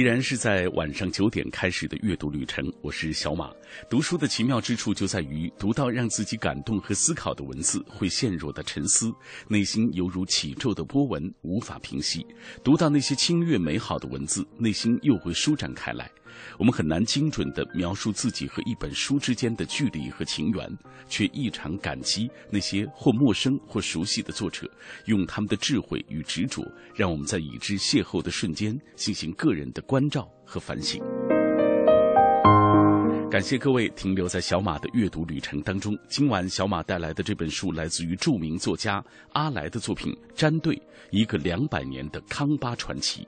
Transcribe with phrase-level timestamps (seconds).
[0.00, 3.50] 依然是在晚上九点开始的阅读旅程，我是小马。
[3.90, 9.12] 读书的奇妙之处就在于，读到让自己感动和思考的文字，会陷入的沉思，
[9.46, 12.22] 内心犹如起皱的波纹，无法平息；
[12.64, 16.10] 读到那些清越美好的文字，内心又会舒展开来。
[16.58, 20.68] 我们很难精准地描述自己和一本书之间的距离和情缘，
[21.08, 24.70] 却异常感激那些或陌生或熟悉的作者，
[25.06, 26.62] 用他们的智慧与执着，
[26.94, 31.02] 让我们在已知邂逅的瞬间进行个人的关照和反省。
[33.30, 35.96] 感谢各位停留在小马的阅读旅程当中。
[36.08, 39.00] 今晚小马带来的这本书来自于著名作家
[39.34, 40.74] 阿来的作品《粘对》，
[41.12, 43.24] 一个两百年的康巴传奇。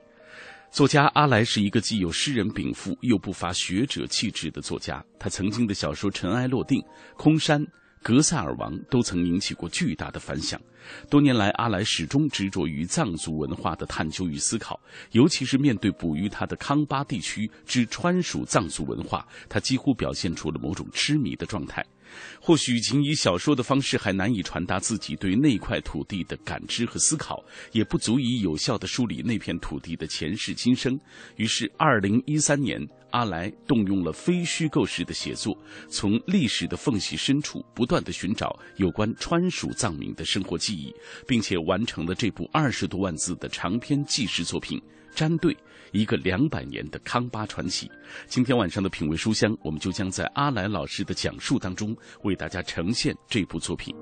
[0.73, 5.05] 作家阿来是一个既有诗人禀赋又不乏学者气质的作家。
[5.19, 6.81] 他曾经的小说《尘埃落定》
[7.15, 7.61] 《空山》
[8.01, 10.59] 《格萨尔王》都曾引起过巨大的反响。
[11.11, 14.79] 多年来，阿来始终执着于藏族文化的探究与思考，
[15.11, 21.85] 尤其是面对哺育他的康巴地区之川蜀藏族文化，他几乎表现出了某种痴迷的状态。
[22.39, 30.99] 或许仅以小说的方式还难以传达自己对那块土地的感知和思考，也不足以有效地梳理那片土地的前世今生。
[31.37, 35.57] 于是，二零一三年，阿来动用了非虚构式的写作，
[35.89, 40.93] 从历史的缝隙深处不断地寻找有关川蜀藏民的生活记忆，
[41.27, 44.79] 并且完成了这部二十多万字的长篇纪实作品
[45.15, 45.53] 《战队》。
[45.91, 47.87] 一个两百年的康巴传奇。
[48.25, 53.95] 今天晚上的品味书香，我们就将在阿来老师的讲述当中为大家呈现这部作品。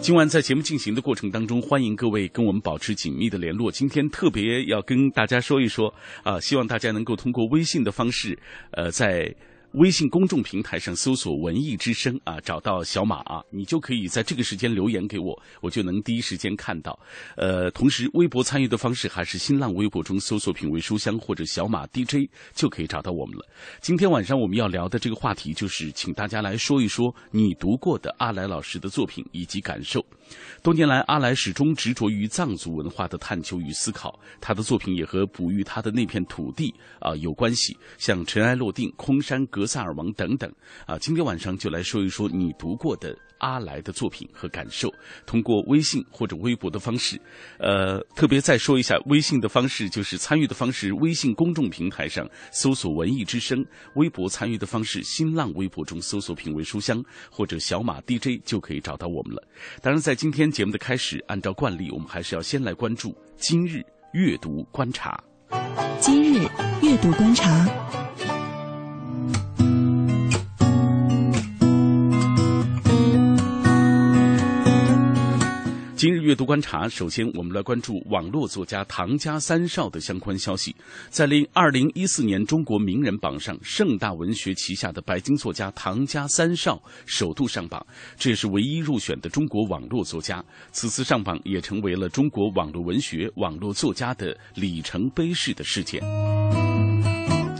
[0.00, 3.70] 今晚在节目进行的过程当中，欢迎各位跟我们保持紧密的联络。
[3.70, 8.36] 今天特别要跟大家说一说啊，希望大家能够通过微信的方式，
[8.72, 9.32] 呃，在。
[9.72, 16.98] 微信公众平台上搜索“文艺之声”啊，找到小马啊，你就可以在这个时间留言给我，我就能第一时间看到。
[17.36, 23.46] 呃，同时微博参与的方式还是新浪微博中搜索“品味书香”或者“小马 DJ” 就可以找到我们了。
[23.82, 30.04] 今天晚上我们要聊的这个话题就是，请大家来说一说你读过的阿来老师的作品以及感受。
[30.62, 39.42] 多年来，阿来始终执着于藏族文化的探求与思考，他的作品也和哺育他的那片土地啊有关系，像《尘埃落定》《空山》。
[39.50, 40.52] 格萨尔王等等
[40.86, 44.92] 啊，今天晚上就来说一说你读过的阿来的作品和感受。
[45.26, 47.20] 通过微信或者微博的方式，
[47.58, 53.64] 呃，特别再说一下，微信的方式就是参与的方式，微信公众平台上搜索“文艺之声”，
[53.96, 59.42] 微博参与的方式，新浪微博中搜索“品味书香”或者“小马 DJ” 就可以找到我们了。
[59.82, 63.82] 当然，在今天节目的开始，按照惯例，我们还是要先来关注今日
[64.12, 65.22] 阅读观察。
[66.00, 66.46] 今日
[66.82, 67.87] 阅读观察。
[76.28, 80.76] 阅读观察，首先我们来关注网络作家唐家三少的相关消息。
[81.08, 87.82] 在令二零一四年中国名人榜上，盛大文学旗下的白金作家唐家三少首度上榜，
[88.18, 90.44] 这也是唯一入选的中国网络作家。
[90.70, 96.02] 此次上榜也成为了中国网络文学、网络作家的里程碑式的事件。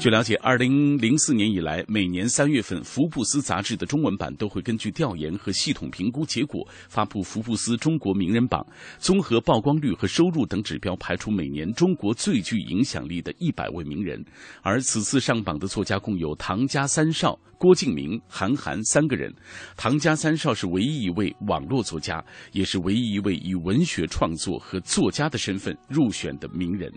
[0.00, 8.64] 据了解，二零零四年以来，每年三月份，福布斯杂志的中文版都会根据调研和系统评估结果，发布福布斯中国名人榜，
[9.00, 14.24] 综合曝光率和收入等指标，排出每年中国最具影响力的一百位名人。
[14.62, 19.34] 而此次上榜的作家共有唐家三少、郭敬明、韩寒三个人。
[19.76, 26.88] 唐家三少是唯一一位网络作家，也是唯一一位以文学创作和作家的身份入选的名人。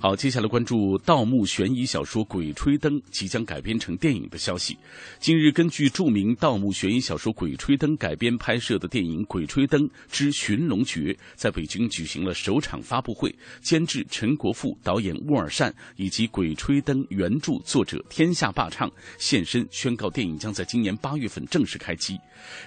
[0.00, 4.78] 好，接下来关注盗墓悬疑小说《鬼吹灯》即将改编成电影的消息。
[5.18, 13.34] 近日，根据著名盗墓悬疑小说《鬼吹灯》改编拍摄的电影《鬼吹灯之寻龙诀》在北京举行了首场发布会。
[13.60, 22.14] 监制陈国富、导演乌尔善以及《鬼吹灯》原著作者天下霸唱现身，宣告电影将在今年八月份正式开机。《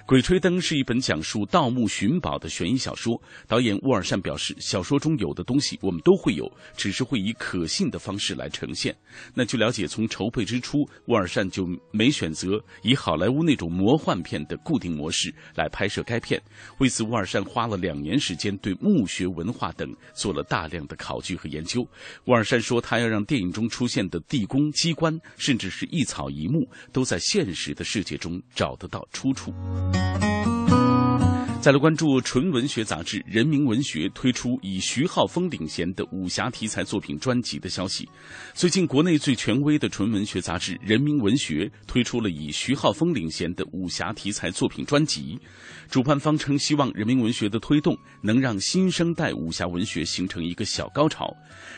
[0.06, 3.14] 鬼吹灯》是一本讲述盗墓寻宝的悬疑小说。
[3.48, 6.46] 导演乌尔善表示：“小说中有的东西我们都会有，
[6.76, 8.96] 只是会。”以可信的方式来呈现。
[9.34, 16.42] 那据了解，从筹备之初，沃尔善就没选择以好莱坞那种魔幻片的固定模式来拍摄该片。
[16.80, 21.88] 为此，沃尔善花了两年时间对墓穴文化等做了大量的考据和研究。
[22.26, 29.54] 沃尔善说，他要让电影中出现的地宫、机关，甚至是一草一木，都在现实的世界中找得到出处。
[31.62, 38.10] 再来关注纯文学杂志《人民文学》推出以徐浩峰领衔的武侠题材作品专辑的消息。
[38.56, 45.38] 最近，国内最权威的纯文学杂志《人民文学》推出了以徐浩峰领衔的武侠题材作品专辑。
[45.88, 51.32] 主办方称，希望人民文学的推动能让新生代武侠文学形成一个小高潮。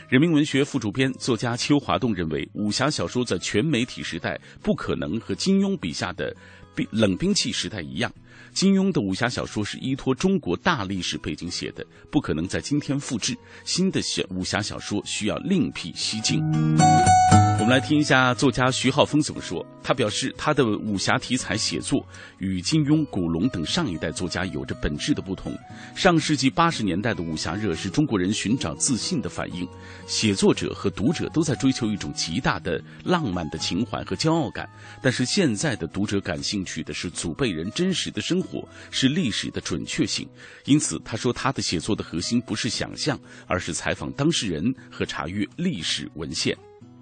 [0.08, 6.34] 人民文学副主编作家邱华栋认为，武侠小说在全媒体时代不可能和金庸笔下的
[6.74, 8.10] 冰冷兵器时代一样。
[8.54, 13.36] 金庸的武侠小说是依托中国大历史背景写的，不可能在今天复制。
[13.66, 16.42] 新的小武侠小说需要另辟蹊径。
[17.60, 19.66] 我们来听一下作家徐浩峰怎么说。
[19.82, 22.06] 他表示，他的武侠题材写作
[22.38, 25.58] 与金庸、古龙等上一代作家有着本质的不同。
[25.96, 29.66] 上世纪八十年代的武侠热是中国人寻找自信的反应，
[30.06, 34.68] 写作者和读者都在追求一种极大的浪漫的情怀和骄傲感。
[35.02, 40.28] 但是现在的读者感兴趣的是祖辈人真实的生活，是历史的准确性。
[40.66, 43.18] 因此，他说他的写作的核心不是想象，
[43.48, 46.58] 而是采访当事人和查阅历史文献。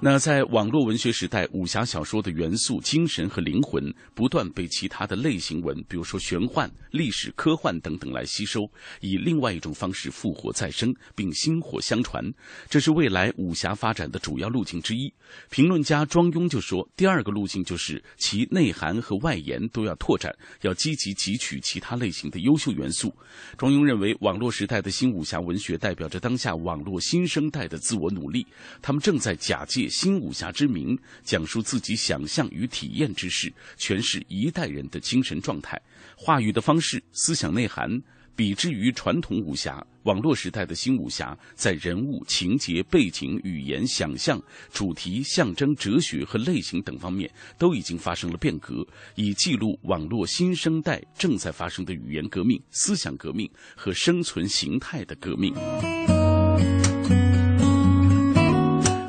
[0.00, 8.60] 那在网络文学时代，武侠小说的元素、精神和灵魂不断被其他的类型文，比如说玄幻、历史、科幻等等来吸收，
[9.00, 12.24] 以另外一种方式复活再生，并薪火相传。
[12.70, 15.12] 这是未来武侠发展的主要路径之一。
[15.50, 23.12] 评论家庄庸就说，第二个路径就是其内涵和外延都要拓展，要积极汲取其他类型的优秀元素。
[23.56, 28.46] 庄庸认为，网络时代的新武侠文学代表着当下网络新生代的自我努力，
[28.80, 35.80] 他们正在假借新武侠之名，讲述自己想象与体验之事，诠释一代人的精神状态。
[36.16, 38.00] 话语的方式、思想内涵，
[38.34, 44.40] 比之于传统武侠，网络时代的新武侠，在人物、情节、背景、语言、想象、
[44.72, 48.86] 主题、象征、哲学和类型等方面，都已经发生了变革，
[49.16, 55.54] 以记录网络新生代正在发生的语言革命、思想革命和生存形态的革命。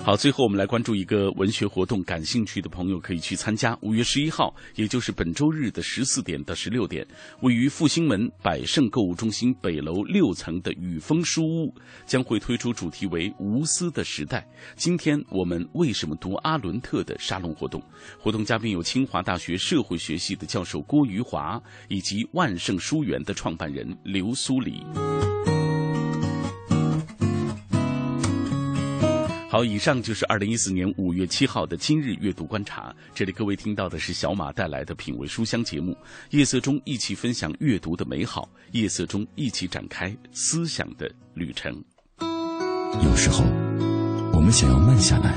[0.01, 3.78] 好，最后我们来关注一个文学活动，感兴趣的朋友可以去参加。
[3.81, 7.06] 五月十一号，也就是本周日的十四点到十六点，
[7.42, 11.75] 位于复兴门百盛购物中心北楼六层的雨风书屋
[12.07, 14.44] 将会推出主题为“无私的时代”。
[14.75, 17.80] 今天我们为什么读阿伦特的沙龙活动？
[18.18, 24.81] 活动嘉宾有清华大学社会学系的教授郭余华，以及万盛书园的创办人刘苏黎。
[29.51, 32.96] 好，以上就是二零一四年五月七号的今日阅读观察。
[33.16, 35.98] 这里各位听到的是小马带来的品味书香节目，
[36.30, 41.74] 夜色中一起分享阅读的美好，夜色中一起展开思想的旅程。
[43.04, 43.44] 有时候，
[44.34, 45.34] 我们想要慢下来，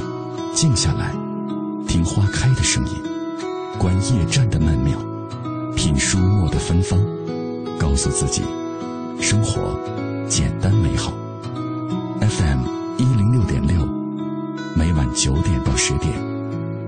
[0.55, 1.11] 静下来，
[1.89, 2.95] 听花开的声音，
[3.79, 4.95] 观夜战的曼妙，
[5.75, 7.01] 品书墨的芬芳，
[7.79, 8.43] 告诉自己，
[9.23, 9.75] 生活
[10.29, 11.11] 简单美好。
[12.21, 14.02] FM 一零六点六。
[14.75, 16.13] 每晚九点到十点，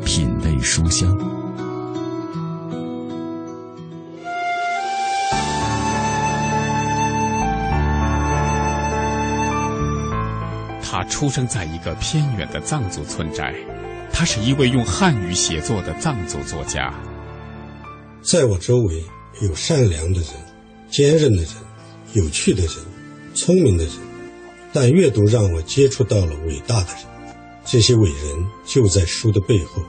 [0.04, 1.14] 品味书香。
[10.82, 13.54] 他出生在一个偏远的藏族村寨，
[14.10, 16.92] 他是一位用汉语写作的藏族作家。
[18.22, 19.04] 在我周围
[19.42, 20.28] 有善良的人、
[20.88, 21.48] 坚韧的人、
[22.14, 22.72] 有趣的人、
[23.34, 23.92] 聪明的人，
[24.72, 27.13] 但阅读让我接触到了伟大的人。
[27.66, 29.82] 这些伟人就在书的背后，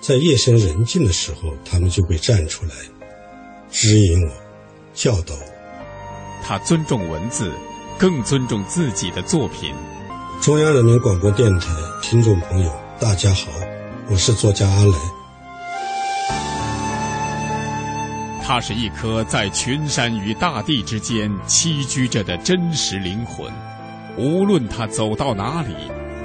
[0.00, 2.72] 在夜深人静的时候，他们就会站出来，
[3.70, 4.32] 指引我，
[4.94, 5.52] 教导我。
[6.44, 7.50] 他尊重文字，
[7.98, 9.74] 更尊重自己的作品。
[10.40, 13.50] 中央人民广播电台听众朋友，大家好，
[14.08, 14.98] 我是作家阿来。
[18.44, 23.52] 他是一颗在群山与大地之间栖居着的真实灵魂，
[24.16, 25.74] 无论他走到哪里。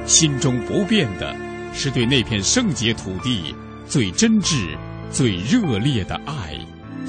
[0.07, 1.35] 心中不变的，
[1.73, 3.53] 是对那片圣洁土地
[3.85, 4.73] 最真挚、
[5.11, 6.57] 最热烈的爱。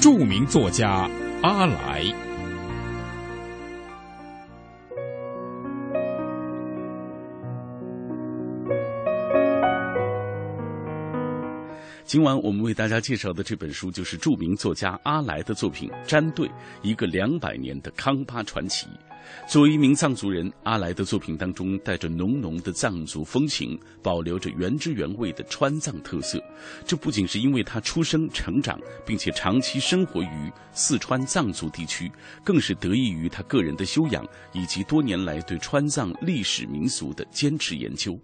[0.01, 1.09] 著名作家
[1.41, 2.03] 阿来。
[12.05, 16.51] 今晚我们为大家介绍的这本书，就是著名作家阿来的作品《詹队：
[16.83, 18.87] 一个两百年的康巴传奇》。
[19.49, 26.39] 作为一名藏族人，阿来的作品当中带着浓浓的藏族风情，保留着原汁原味的川藏特色。
[26.85, 32.11] 这不仅是因为他出生、成长，并且长期生活于四川藏族地区，
[32.45, 38.19] 更是得益于他个人的修养以及多年来对川藏历史民俗的坚持研究。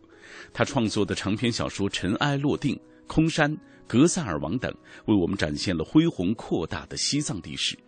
[0.53, 2.75] 他创作的长篇小说《尘埃落定》
[3.07, 3.51] 《空山》
[3.87, 4.71] 《格萨尔王》等，
[5.07, 7.79] 为我们展现了恢宏扩大的西藏历史。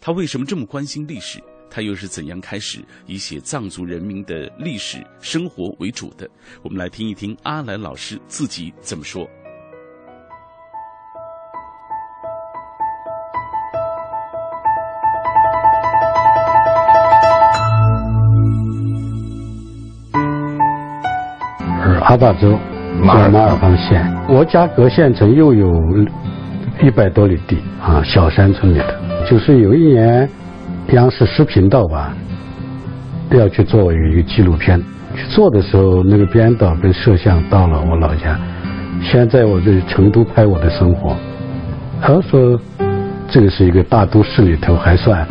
[0.00, 1.42] 他为什么这么关心历史？
[1.74, 6.28] 他又是怎样开始以写藏族人民的历史生活为主的？
[6.60, 9.26] 我们来听一听阿来老师自己怎么说。
[22.04, 22.58] 阿坝州
[23.02, 25.72] 马尔马尔邦县，我家隔县城又有
[26.82, 29.00] 一百多里地啊，小山村里的。
[29.30, 30.28] 就是有一年，
[30.88, 32.14] 央视视频道吧，
[33.30, 34.82] 都要去做一个纪录片，
[35.14, 38.38] 去做的时候，那个编导跟摄像到了我老家，
[39.02, 41.16] 先在我在成都拍我的生活，
[42.00, 42.60] 他说
[43.28, 45.26] 这个是一个大都市里头还算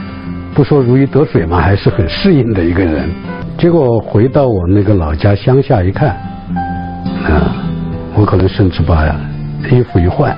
[0.56, 3.10] 不说如鱼得水嘛，还是很适应的一个人。
[3.58, 6.10] 结果回到我那个老家乡下一看。
[7.24, 7.56] 啊，
[8.16, 9.16] 我可能甚至把
[9.70, 10.36] 衣服一换，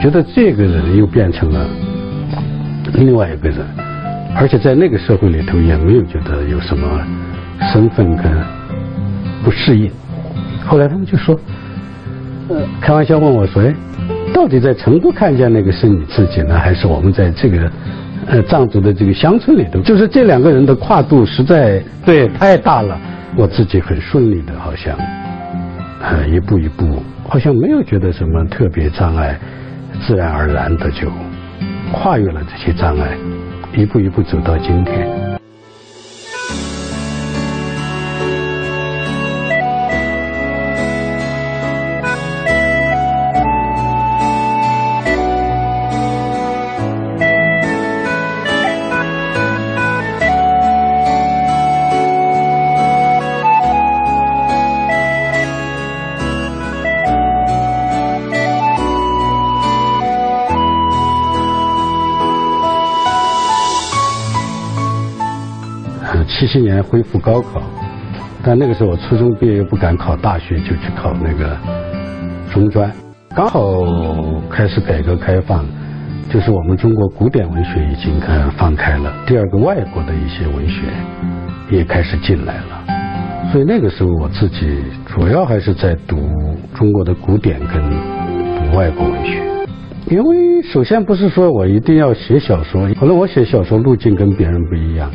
[0.00, 1.66] 觉得这个人又变成了
[2.94, 3.58] 另外一个人，
[4.38, 6.86] 而且在那个社会里头也没有觉得有什么
[7.72, 8.24] 身份跟
[9.42, 9.90] 不适应。
[10.64, 11.38] 后来他们就说，
[12.80, 13.74] 开玩笑问我说：“哎，
[14.34, 17.70] 到底在成都看见那个是你自己呢，还是我们在这个
[18.26, 19.80] 呃藏族的这个乡村里头？
[19.80, 22.98] 就是这两个人的跨度实在对太大了。
[23.36, 24.96] 我自己很顺利的，好像。”
[26.02, 29.38] 呃，一步一步，好像没有觉得什么特别障碍，
[30.06, 31.10] 自然而然的就
[31.90, 33.16] 跨越了这些障碍，
[33.76, 35.15] 一步一步走到今天。
[66.76, 67.62] 年恢复高考，
[68.44, 71.56] 但那个时候我初中毕业又不敢考大学，就去考那个
[72.52, 72.92] 中专。
[73.34, 73.82] 刚好
[74.50, 75.64] 开始改革开放，
[76.28, 80.82] 就是我们中国古典文学已经开放开了，第二个外国的一些文学
[81.70, 82.84] 也开始进来了。
[83.50, 86.16] 所以那个时候我自己主要还是在读
[86.74, 89.42] 中国的古典跟读外国文学，
[90.10, 95.10] 因为首先不是说我一定要写小说，可能我写小说路径跟别人不一样。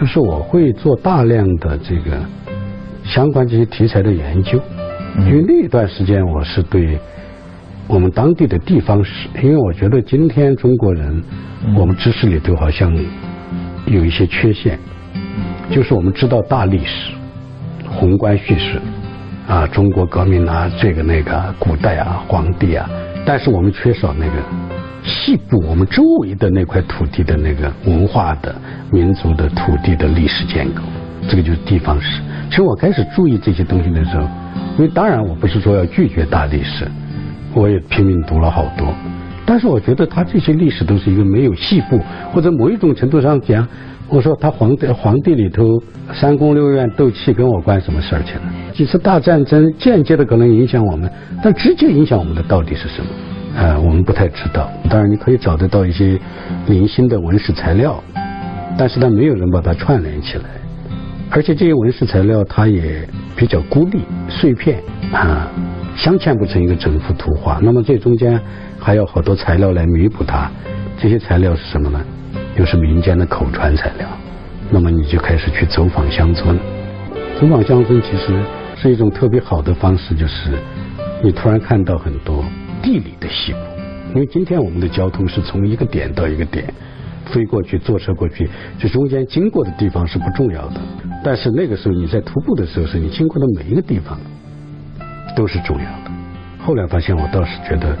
[0.00, 2.18] 就是我会做大量的这个
[3.04, 4.58] 相关这些题材的研究，
[5.18, 6.98] 因为那段时间我是对
[7.86, 11.22] 我们当地的地方史，因为我觉得今天中国人
[11.76, 12.90] 我们知识里头好像
[13.84, 14.78] 有一些缺陷，
[15.70, 17.12] 就是我们知道大历史、
[17.86, 18.80] 宏观叙事
[19.46, 22.88] 啊，中国革命啊，这个那个古代啊，皇帝啊，
[23.26, 24.79] 但是我们缺少那个。
[25.10, 28.54] 细部我们周围的那块土地的那个文化的
[28.90, 30.80] 民族的土地的历史建构，
[31.28, 32.22] 这个就是地方史。
[32.48, 34.22] 其实我开始注意这些东西的时候，
[34.78, 36.88] 因为当然我不是说要拒绝大历史，
[37.54, 38.94] 我也拼命读了好多，
[39.44, 42.00] 但是我觉得他这些历史都是一个没有细部，
[42.32, 43.66] 或者某一种程度上讲，
[44.08, 45.64] 我说他皇帝皇帝里头
[46.12, 48.42] 三宫六院斗气跟我关什么事儿去了？
[48.72, 51.10] 几次大战争间接的可能影响我们，
[51.42, 53.08] 但直接影响我们的到底是什么？
[53.56, 54.70] 呃，我们不太知道。
[54.88, 56.18] 当然，你可以找得到一些
[56.66, 58.02] 零星的文史材料，
[58.78, 60.44] 但是呢，没有人把它串联起来。
[61.30, 65.48] 而且这些文史材料它也比较孤立、碎片啊，
[65.96, 67.60] 镶嵌不成一个整幅图画。
[67.62, 68.40] 那么这中间
[68.78, 70.50] 还有好多材料来弥补它。
[70.98, 72.00] 这些材料是什么呢？
[72.56, 74.08] 又是民间的口传材料。
[74.70, 76.58] 那么你就开始去走访乡村。
[77.40, 78.40] 走访乡村其实
[78.76, 80.50] 是一种特别好的方式，就是
[81.22, 82.44] 你突然看到很多。
[82.82, 83.58] 地理的西部，
[84.14, 86.72] 因为今天我们的交通是从一个点到一个点
[87.26, 90.80] 飞过去，坐车过去，这中间经过的地方是不重要的。
[91.22, 94.18] 但是那个时候你在徒步的时候，是你经过的每一个地方
[95.36, 96.10] 都是重要的。
[96.58, 97.96] 后来发现，我倒是觉得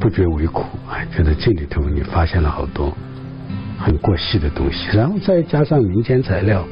[0.00, 2.96] 不觉为苦，哎，觉得这里头你发现了好多
[3.78, 6.64] 很过细的东西，然后再加上民间材料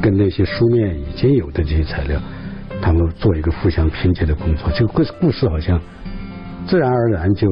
[0.00, 2.20] 跟那些书面已经有的这些材料。
[2.82, 5.78] 他们做一个互相拼接的工作，这个故故事好像
[6.66, 7.48] 自然而然就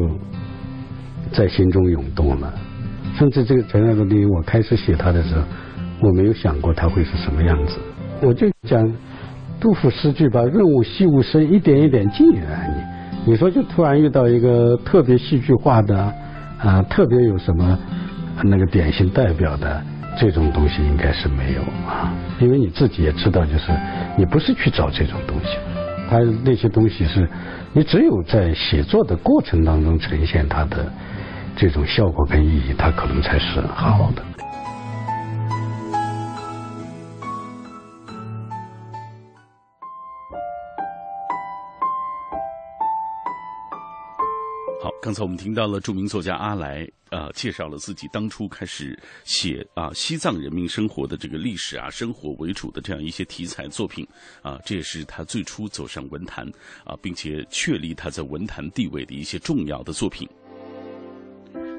[1.32, 2.52] 在心中涌动了。
[3.16, 5.42] 甚至这个陈爱的电影，我开始写他的时候，
[6.00, 7.78] 我没有想过他会是什么样子。
[8.22, 8.80] 我就讲
[9.60, 12.98] 杜甫诗句吧：“润物细无声，一点一点浸润你。”
[13.32, 16.14] 你说就突然遇到一个特别戏剧化的
[16.58, 17.78] 啊，特别有什么
[18.44, 19.82] 那个典型代表的
[20.16, 22.14] 这种东西，应该是没有啊。
[22.40, 23.72] 因为你自己也知道，就是
[24.16, 25.58] 你不是去找这种东西，
[26.08, 27.28] 他那些东西是
[27.72, 30.90] 你只有在写作的过程当中呈现它的。
[31.60, 34.22] 这种效果跟意义，它可能才是好的。
[45.08, 54.06] 刚才我们听到了著名作家阿来啊，介绍了自己当初开始写啊西藏人民生活的这个历史啊生活为主的这样一些题材作品
[54.42, 56.46] 啊，这也是他最初走上文坛
[56.84, 60.28] 啊，并且确立他在文坛地位的一些重要的作品。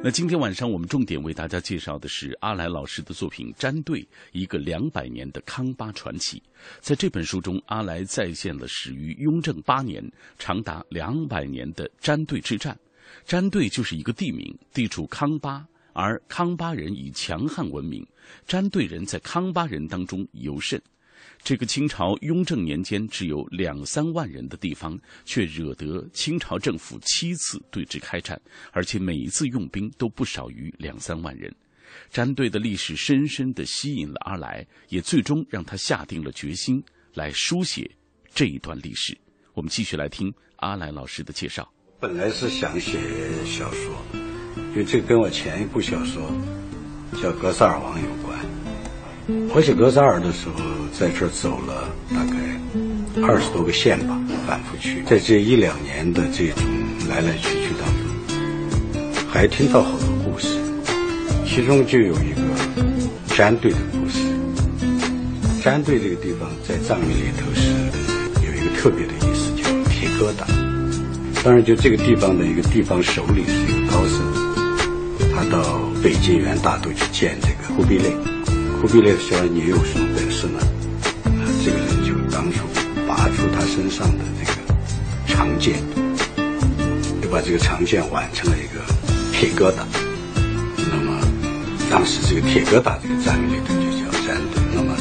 [0.01, 6.39] 那今天晚上我们重点为大家介绍的是阿来老师的作品《詹队：一个两百年的康巴传奇》。
[6.79, 10.03] 在这本书中，阿来再现了始于雍正八年、
[10.39, 12.75] 长达两百年的詹队之战。
[13.29, 18.03] 詹队就是一个地名，地处康巴，而康巴人以强悍闻名，
[18.47, 20.81] 詹队人在康巴人当中尤甚。
[21.43, 31.55] 这个清朝雍正年间只有两三万人的地方，却惹得清朝政府七次对之开战，而且每一次用兵都不少于两三万人。
[32.09, 36.83] 詹队的历史深深地吸引了阿来，也最终让他下定了决心
[37.13, 37.91] 来书写
[38.33, 39.15] 这一段历史。
[39.53, 41.71] 我们继续来听阿来老师的介绍。
[42.01, 42.97] 本来是想写
[43.45, 43.91] 小说，
[44.71, 46.21] 因为这跟我前一部小说
[47.21, 48.39] 叫《格萨尔王》有关。
[49.53, 50.63] 我写《格萨尔》的时候，
[50.97, 55.03] 在这儿走了大概二十多个县吧，反复去。
[55.07, 56.63] 在这一两年的这种
[57.09, 60.57] 来来去去当中，还听到好多故事，
[61.45, 64.23] 其中就有一个战队的故事。
[65.61, 67.69] 战队这个地方在藏语里头是
[68.47, 70.68] 有一个特别的意思，叫铁疙瘩。
[71.41, 74.19] 当然，就这个地方的一个地方首领是一个高僧，
[75.33, 78.11] 他到北京元大都去见这个忽必烈。
[78.81, 80.59] 忽必烈说：“你有什么本事呢？”
[81.63, 82.67] 这个人就当初
[83.07, 84.51] 拔出他身上的这个
[85.27, 85.81] 长剑，
[87.21, 88.83] 就把这个长剑挽成了一个
[89.31, 89.83] 铁疙瘩。
[90.91, 91.19] 那么
[91.89, 94.61] 当时这个铁疙瘩这个战役里头就叫战队。
[94.75, 94.93] 那么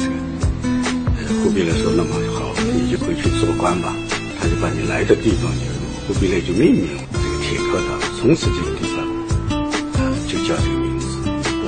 [1.19, 3.93] 这个忽必烈说：“那么好，你就回去做官吧。”
[4.41, 5.67] 他就把你来的地方，就
[6.09, 7.85] 忽必烈就命名这个铁疙瘩，
[8.19, 9.05] 从此这个地方
[9.53, 11.05] 啊就叫这个名字。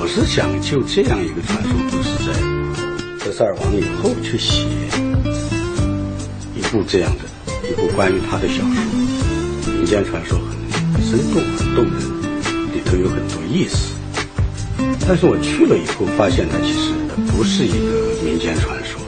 [0.00, 1.70] 我是想就这样一个传说。
[1.88, 2.34] 故事，在
[3.24, 4.66] 德塞尔王以后去写
[6.56, 10.36] 一部这样的一部关于他的小说，民间传说
[10.92, 12.02] 很生动、很动人，
[12.74, 13.94] 里头有很多意思。
[15.06, 16.90] 但是我去了以后，发现它其实
[17.30, 19.00] 不是一个民间传说，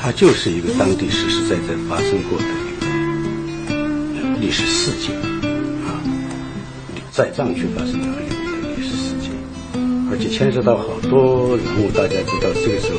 [0.00, 2.44] 它就是一个当地实实在在发生过的
[4.50, 5.14] 历史事件
[5.86, 6.02] 啊，
[7.12, 9.30] 在藏区发生的很有名的历史事件。
[10.10, 12.98] 而且牵涉到好多人物，大家知道，这个时候，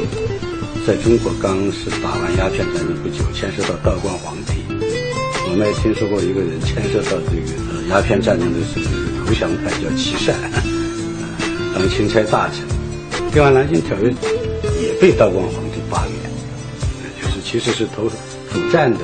[0.87, 4.63] 在中国刚是打完鸦片战争不久，牵涉到道光皇帝。
[5.51, 10.33] 我们也听说过一个人牵涉到这个鸦片战争的时候，投降派叫琦善，
[11.75, 12.63] 当钦差大臣。
[13.33, 14.07] 定完南京条约
[14.79, 16.31] 也被道光皇帝罢免，
[17.19, 18.99] 就是其实是投主战的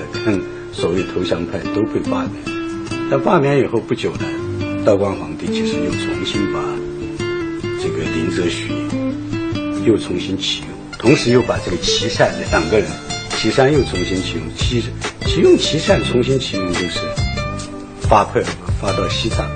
[0.77, 2.57] 所谓投降派都被罢免。
[3.09, 4.25] 但罢免以后不久呢，
[4.85, 6.59] 道光皇帝其实又重新把。
[7.81, 8.67] 这个林则徐
[9.85, 12.87] 又重新启用，同时又把这个琦善两个人，
[13.37, 14.83] 琦善又重新启用，启
[15.25, 16.99] 启用琦善重新启用就是
[18.01, 18.43] 发配
[18.79, 19.49] 发到西藏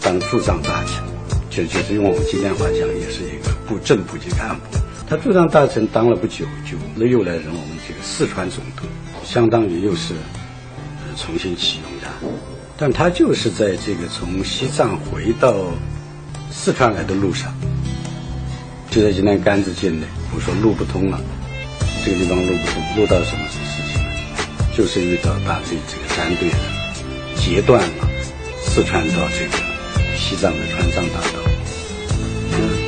[0.00, 1.02] 当驻藏大臣，
[1.50, 4.78] 就就是用我们今天话讲，也是一个部正部级干部。
[5.08, 8.84] 他驻藏大臣当了不久，就那又来任我们这个四川总督，
[9.24, 10.14] 相当于又是
[11.16, 12.10] 重新启用它，
[12.76, 15.54] 但他就是在这个从西藏回到。
[16.54, 17.50] 四川来的路上，
[18.90, 21.18] 就在今天甘孜境内，我说路不通了，
[22.04, 23.56] 这个地方路不通，路到什么事
[23.88, 24.10] 情呢？
[24.76, 26.56] 就是遇到大队这个山队的
[27.40, 28.06] 截断了
[28.60, 29.56] 四川到这个
[30.14, 31.40] 西藏的川藏大道。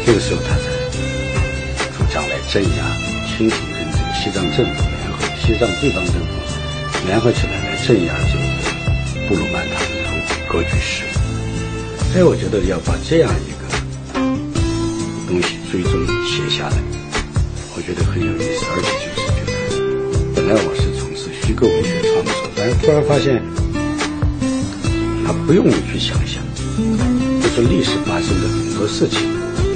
[0.05, 0.69] 这个时候他才
[1.97, 2.85] 主张来镇压，
[3.27, 10.17] 清廷跟这个西藏政府联合，西藏地方政府联合起来来镇压这个布鲁曼他们的后
[10.49, 11.05] 割据势。
[12.13, 13.65] 所以我觉得要把这样一个
[15.29, 15.93] 东西最终
[16.25, 16.77] 写下来，
[17.77, 23.43] 我觉得很有意思，而且就是觉得，本来我是从事虚构文学创作，但是突然发现，
[25.27, 26.43] 他不用你去想象，
[27.43, 29.21] 就是历史发生的很多事情，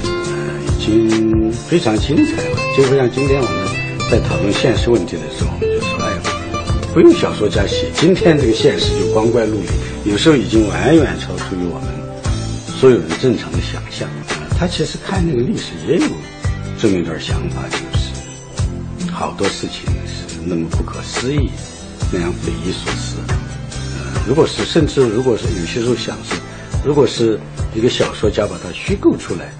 [0.01, 2.57] 呃，已经非常精彩了。
[2.75, 3.67] 就像今天我们
[4.09, 5.99] 在讨论现实问题的时候，我们就说，
[6.99, 11.87] 不用小说家写，今天这个现实就光怪陆离，有时候已经远远超出于我们
[12.77, 14.05] 所有人正常的想象。
[14.57, 16.05] 他其实看那个历史也有
[16.77, 21.49] 这么一点想法，就是好多事情是那么不可思议，
[22.11, 23.15] 那样匪夷所思。
[24.27, 26.35] 如果是，甚至如果是有些时候想是，
[26.83, 27.39] 如果是
[27.73, 29.53] 一个小说家把它虚构出来，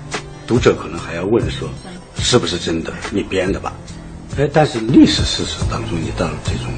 [0.45, 1.69] 读者可能还要问说，
[2.17, 2.91] 是不是真的？
[3.11, 3.71] 你编的吧？
[4.37, 6.73] 哎，但是历史事实当中，你到了这种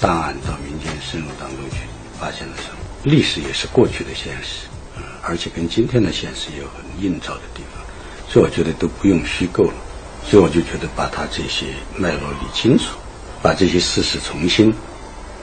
[0.00, 1.86] 档案到民间深入当中去，
[2.18, 2.78] 发现了什么？
[3.04, 7.82] 历史也是过去的现实，嗯，而且跟今天的现实有很映照的地方，
[8.28, 9.74] 所以我觉得都不用虚构了。
[10.24, 12.98] 所以我就觉得把它这些脉络理清楚，
[13.40, 14.74] 把这些事实重新。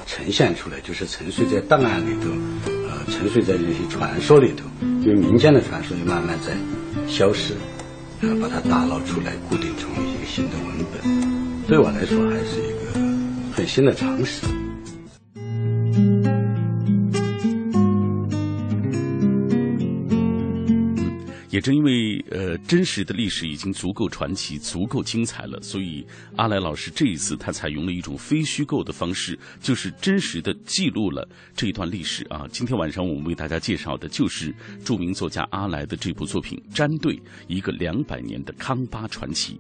[0.06, 2.30] 呈现出来就是沉睡在档案里头，
[2.88, 4.64] 呃，沉睡在这些传说里头，
[5.02, 6.54] 因为民间的传说也慢慢在
[7.12, 7.56] 消失，
[8.22, 12.75] 呃，把它打捞出来，固定成为一个新的文本，对我来说还是
[13.56, 14.65] 最新的常识。
[21.56, 32.46] 也正因为呃真实的历史已经足够传奇、足够精彩了，所以阿来老师这一次他采用了一种非虚构的方式，就是真实的记录了这一段历史啊。
[32.52, 39.54] 今天晚上我们为大家介绍的就是著名作家阿来的这部作品《粘对：一个两百年的康巴传奇》。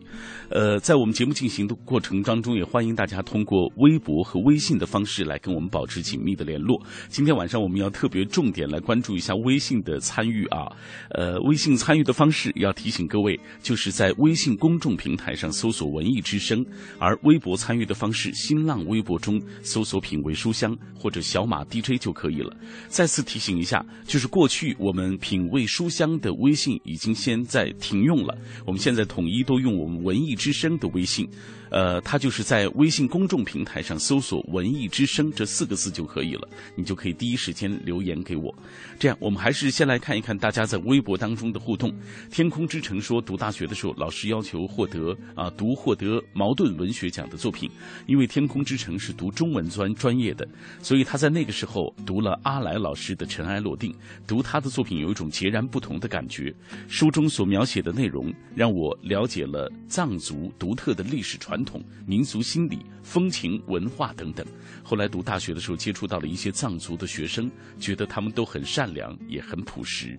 [0.49, 6.77] 呃，在我们节目进行的过程当中，也欢迎大家通过微博和微信的方式来跟我们保持紧密的联络。
[7.07, 10.67] 今天晚上我们要特别重点来关注一下微信的参与啊，
[11.11, 11.73] 呃，微信。
[11.85, 16.65] 参与的方式要提醒各位，就是在微信公众平台上搜索“文艺之声”，
[16.97, 22.51] 而微博参与的方式，新浪微博中搜索“品味书香”或者“小马 DJ” 就可以了。
[22.87, 31.29] 再次提醒一下，就是过去我们“品味书香”的微信已经现在停用了，我们现在统一都用我们“文艺之声”的微信。
[31.71, 38.53] 呃，它就是在微信公众平台上搜索“文艺之声”这四个字就可以了，你就可以第一时间留言给我。
[38.97, 41.93] 这样，我们还是先来看一看大家在微博当中的互动。
[42.31, 47.69] 天空之城说，读大学的时候，老师要求获得啊读获得茅盾文学奖的作品，
[48.07, 50.47] 因为天空之城是读中文专专业的，
[50.81, 53.91] 所以他在那个时候读了阿来老师的《尘埃落定》，
[54.25, 56.55] 读他的作品有一种截然不同的感觉。
[56.87, 61.65] 书中所描写的内容让我了解了藏族独特的历史传。
[61.65, 64.45] 统民族心理、风情文化等等。
[64.83, 70.15] 后来读大学的时候，接触到了一些藏族的学生，觉得他们都很善良，也很朴实。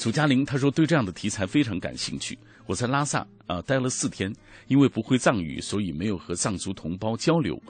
[0.00, 2.38] 祖嘉玲他说对这样的题材非常感兴趣。
[2.64, 4.34] 我在拉萨啊待了四天，
[4.66, 7.62] 因为不会藏语，所以没有和藏族同胞交流。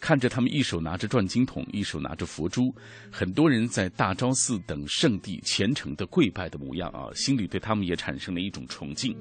[0.00, 2.74] 看着他们一手拿着转经筒，一手拿着佛珠，
[3.10, 9.14] 很多人在大昭寺等圣地虔诚的跪拜的模样啊，心里对他们也产生了一种崇敬。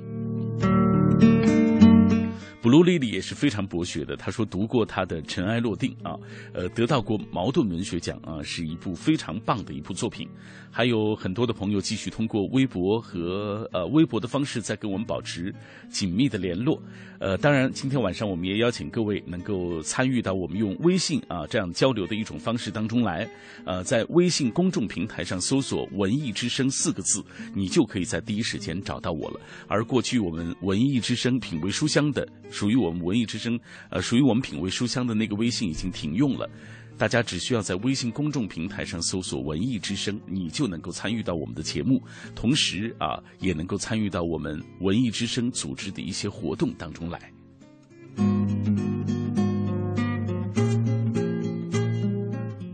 [2.63, 4.15] 布鲁莉莉也是非常博学的。
[4.15, 6.17] 他说读过他的《尘埃落定》啊，
[6.54, 10.30] 呃，得到过茅盾文学奖啊，是一部非常棒的一部作品。
[10.71, 15.54] 还有很多的朋友继续通过微博和呃微博的方式在跟我们保持
[15.89, 16.82] 紧密的联络。
[17.24, 23.26] 呃，当然今天晚上我们也邀请各位能够参与到我们用微信啊这样交流的一种方式当中来。
[23.64, 27.24] 呃，在微信公众平台上搜索“文艺之声”四个字，
[27.56, 29.40] 你就可以在第一时间找到我了。
[29.70, 32.28] 而过去我们文艺之声品味书香的。
[32.52, 33.60] 属于我们文艺之声，
[33.90, 36.48] 呃，属于我们品味书香的那个微信已经停用了，
[37.04, 42.02] 大家只需要在微信公众平台上搜索“文艺之声”，你就能够参与到我们的节目，
[42.34, 47.20] 同时啊，也能够参与到我们文艺之声组织的一些活动当中来。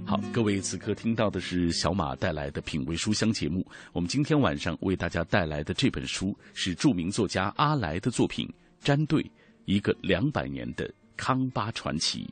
[0.05, 8.47] 好，各位此刻听到的是小马带来的品味书香节目，我们今天晚上为大家带来的这本书是著名作家阿来的作品
[8.85, 9.23] 《粘对》。
[9.65, 10.87] 一个两百年的
[11.17, 12.27] 康巴传奇，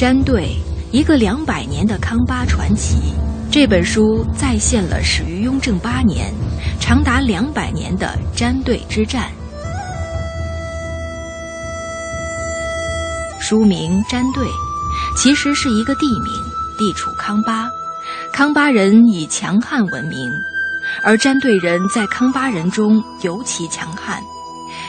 [0.00, 0.56] 詹队
[0.92, 3.12] 一个两百年的康巴传奇。
[3.50, 6.32] 这本书再现了始于雍正八年，
[6.80, 9.30] 长达两百年的詹队之战。
[13.42, 14.46] 书名詹队，
[15.18, 16.32] 其实是一个地名，
[16.78, 17.68] 地处康巴。
[18.32, 20.32] 康巴人以强悍闻名，
[21.04, 24.18] 而詹队人在康巴人中尤其强悍。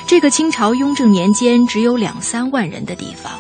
[0.07, 3.33] 这个清朝雍正年间只有两三万人的地方，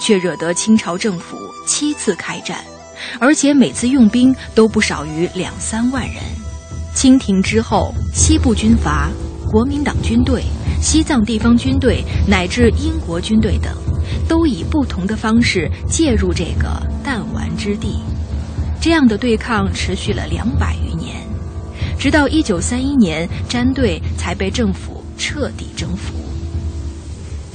[0.00, 2.58] 却惹得清朝政府七次开战，
[3.18, 6.16] 而且每次用兵都不少于两三万人。
[6.94, 9.08] 清廷之后，西部军阀、
[9.50, 10.42] 国民党军队
[10.80, 13.72] 西藏地方军队乃至英国军队等，
[14.28, 16.68] 都以不同的方式介入这个
[17.04, 18.00] 弹丸之地。
[18.80, 21.16] 这样的对抗持续了两百余年，
[21.98, 26.14] 直到一九三一年，毡队才被政府彻底征服。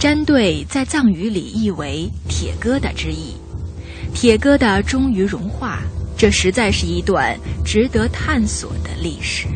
[0.03, 3.35] 毡队在藏语里意为“铁疙瘩”之意，
[4.13, 5.79] 铁疙瘩终于融化，
[6.17, 9.47] 这实在是一段值得探索的历史。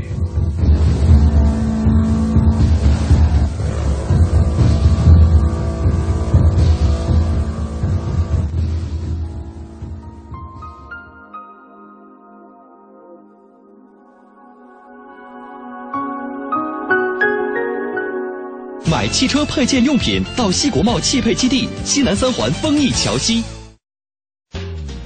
[19.10, 23.44] 汽车配件用品到西国贸汽配基地西南三环丰益桥西。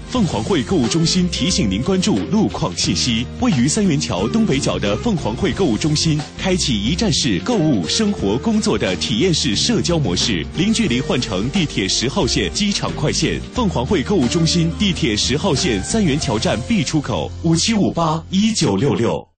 [0.10, 3.26] 凤凰汇购物中心提醒您关注路况信息。
[3.40, 13.40] 位于三元桥东北角的凤凰汇购物中心，开启一站式购物、生活、工作的体验式社交模式，零距离换乘地铁十号线机场快线。
[13.54, 19.31] 凤凰汇购物中心地铁十号线三元桥站 B 出口，五七五八一九六六。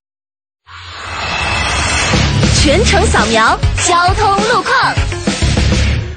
[2.63, 4.73] 全程扫描交通路况。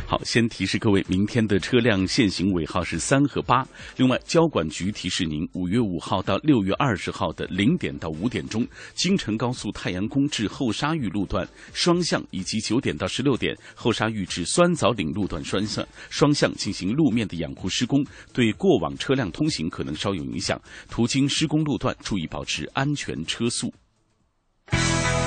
[0.07, 3.67] 好，先提示各位，明天的车辆限行尾号是三和八。
[3.97, 20.57] 另外，交管局提示您，五月五号到六月二十号的零点到五点钟，京承高速太阳宫至后沙峪路段双向，以及九点到十六点后沙峪至酸枣岭路段双向双向进行路面的养护施工，对过往车辆通行可能稍有影响。
[20.89, 23.75] 途经施工路段，注意保持安全车速。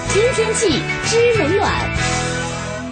[0.10, 0.68] 新天气
[1.06, 1.98] 知冷暖。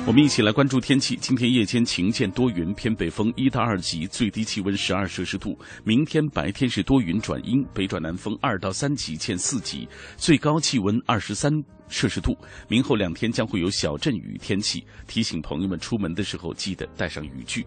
[0.05, 1.17] 我们一起来关注天气。
[1.19, 5.57] 今天夜间晴见多云，偏北风一到二级，最低气温十二摄氏度。
[5.83, 11.51] 明天白天是多云转阴，北转南风二到三级，见四级，最高气温二十三
[11.89, 12.37] 摄氏度。
[12.67, 17.65] 明后两天将会有小阵雨天气，提醒朋友们出门的时候记得带上雨具。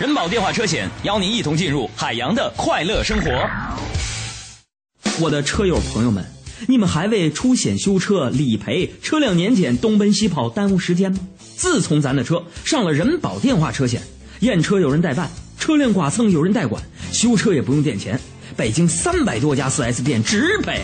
[0.00, 3.30] 人保电话车险邀您一同进入海洋的快乐生活。
[5.20, 6.24] 我的车友朋友们，
[6.66, 11.20] 你们还为出险修车、理赔、车辆年检东奔西跑耽误时间吗？
[11.56, 14.02] 自从咱的车上了人保电话车险，
[14.40, 15.30] 验车有人代办，
[15.60, 18.18] 车辆剐蹭有人代管，修车也不用垫钱，
[18.56, 20.82] 北京三百多家 4S 店直赔。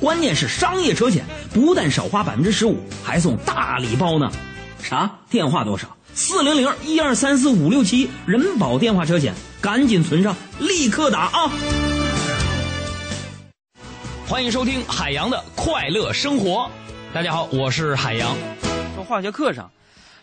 [0.00, 4.28] 关键是商业车险不但少花百分之十五，还送大礼包呢。
[4.82, 5.08] 啥？
[5.30, 5.96] 电话多少？
[6.20, 11.48] 四零零一二三四五六七，人保电话车险，赶紧存上，立刻打啊！
[14.26, 16.68] 欢迎收听海洋的快乐生活。
[17.14, 18.36] 大家好，我是海洋。
[18.96, 19.70] 说化学课上，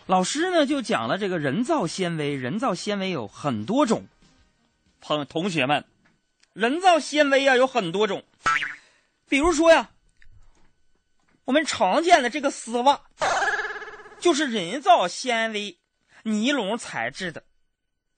[0.05, 4.05] 老师呢就讲了这个人造纤维，人造纤维有很多种。
[4.99, 5.85] 朋同学们，
[6.51, 8.25] 人造纤维啊有很多种，
[9.29, 9.91] 比如说呀，
[11.45, 12.99] 我们常见的这个丝袜，
[14.19, 15.77] 就是人造纤维。
[16.27, 17.43] 尼龙材质的，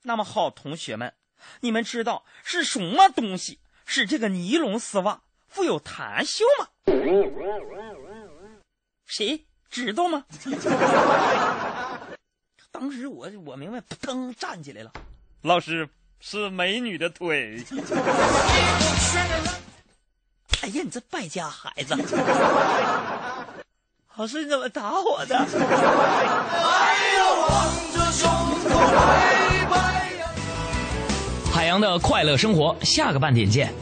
[0.03, 1.13] 那么好，同学们，
[1.59, 6.69] 你们知道是什么东西使这个尼龙丝袜富有弹性吗？
[9.05, 10.23] 谁知道吗？
[12.71, 14.93] 当时我我明白，扑腾站起来了。
[15.41, 15.89] 老师
[16.21, 17.61] 是美女的腿。
[20.61, 21.93] 哎呀，你这败家孩子！
[24.15, 25.37] 老师你怎么打我的？
[31.53, 33.73] 海洋的快乐生活，下个半点见。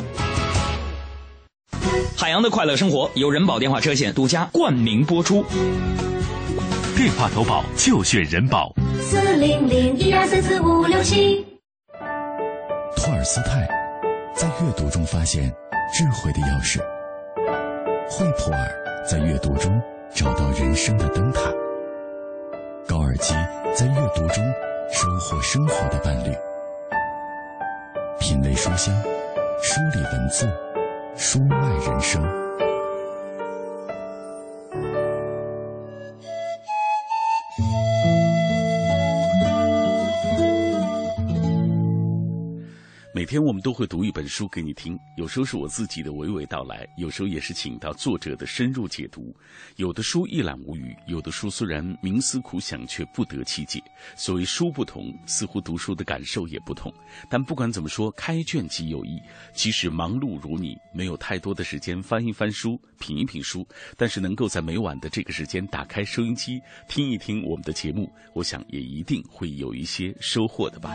[2.17, 5.45] 海洋的快乐生活由人保电话车险独家冠名播出。
[6.95, 8.73] 电话投保就选人保。
[9.01, 11.45] 四零零一二三四五六七。
[12.95, 13.67] 托尔斯泰
[14.33, 15.53] 在阅读中发现
[15.93, 16.79] 智慧的钥匙，
[18.09, 19.79] 惠普尔在阅读中
[20.13, 21.41] 找到人生的灯塔，
[22.87, 23.35] 高尔基
[23.75, 24.43] 在阅读中
[24.91, 26.31] 收获生活的伴侣。
[28.19, 28.93] 品味书香，
[29.61, 30.47] 梳理文字，
[31.15, 32.44] 书外人生。
[43.25, 49.35] 每天我们都会读一本书给你听，有时候是我自己的娓娓道来，有时候也是请到作者的深入解读。
[49.77, 53.81] 有的书一览无余，有的书虽然冥思苦想却不得其解。
[54.15, 56.93] 所谓书不同，似乎读书的感受也不同。
[57.27, 59.19] 但不管怎么说，开卷即有益。
[59.55, 70.91] 即使忙碌如你，没有太多的时间翻一翻书、品一品书，但是能够在每晚的这个时间打开收音机听一听我们的节目，我想也一定会有一些收获的吧。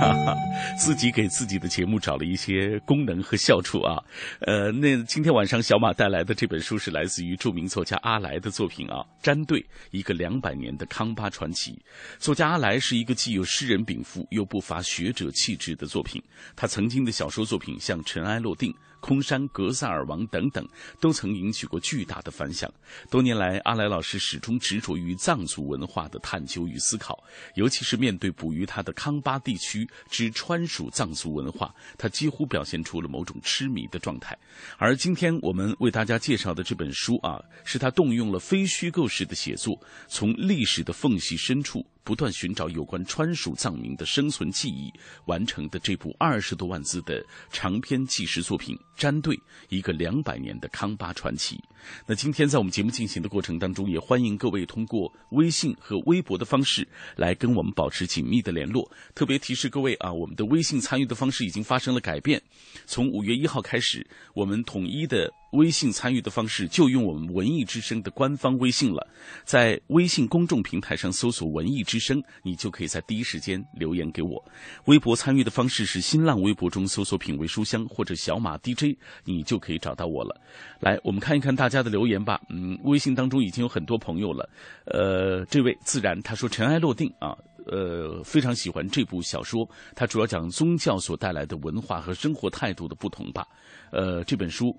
[0.00, 0.36] 哈哈，
[0.76, 4.02] 自己给自己的节目找了一些功能和笑处啊。
[4.40, 11.78] 呃，那今天晚上小马带来的这本书是来自于著名作家阿来的作品啊，《詹队》，一个两百年的康巴传奇。
[12.18, 16.22] 作家阿来是一个既有诗人禀赋又不乏学者气质的作品。
[16.56, 18.70] 他曾经的小说作品像《尘埃落定》。
[19.04, 20.66] 空山、格萨尔王等等，
[20.98, 22.72] 都曾引起过巨大的反响。
[23.10, 27.22] 多年来，阿来老师始终执着于藏族文化的探究与思考，
[27.54, 34.34] 尤其是面对哺育他的康巴地区之川蜀藏族文化，他几乎表现出了某种痴迷的状态。
[34.78, 41.84] 而今天我们为大家介绍的这本书啊，是他动用了非虚构式的写作，从历史的缝隙深处。
[42.04, 44.92] 不断寻找有关川蜀藏民的生存记忆，
[45.24, 49.34] 完成的这部二十多万字的长篇纪实作品《战队》，
[49.70, 51.58] 一个两百年的康巴传奇。
[52.06, 58.90] 那今天在我们节目进行的过程当中，也欢迎各位通过微信和微博的方式来跟我们保持紧密的联络。
[59.14, 62.42] 特别提示各位啊，我们的微信参与的方式已经发生了改变，
[62.86, 65.32] 从五月一号开始，我们统一的。
[65.54, 69.06] 微信参与的方式就用我们文艺之声的官方微信了，
[69.44, 74.44] 在微信公众平台上搜索“文艺之声”，你就可以在第一时间留言给我。
[74.86, 80.40] 微博参与的方式是新浪微博中搜索“品味书香”或者“小马 DJ”，你就可以找到我了。
[80.80, 82.40] 来，我们看一看大家的留言吧。
[82.48, 84.48] 嗯，微信当中已经有很多朋友了。
[84.86, 89.68] 呃，这位自然他说“尘埃落定”啊，呃，非常喜欢这部小说。
[89.94, 93.46] 它主要讲宗教所带来的文化和生活态度的不同吧。
[93.90, 94.74] 呃，这本书。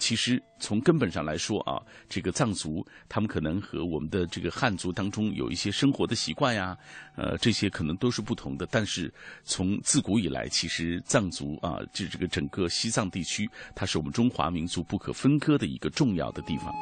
[0.00, 6.76] 其实从根本上来说啊，这个藏族他们可能和我们的这个汉族当中有一些生活的习惯呀，
[7.16, 8.66] 呃，这些可能都是不同的。
[8.70, 9.12] 但是
[9.44, 16.74] 从自古以来，其实藏族啊，这这个整个西藏地区，它是我们中华民族不可分割的一个重要的地方。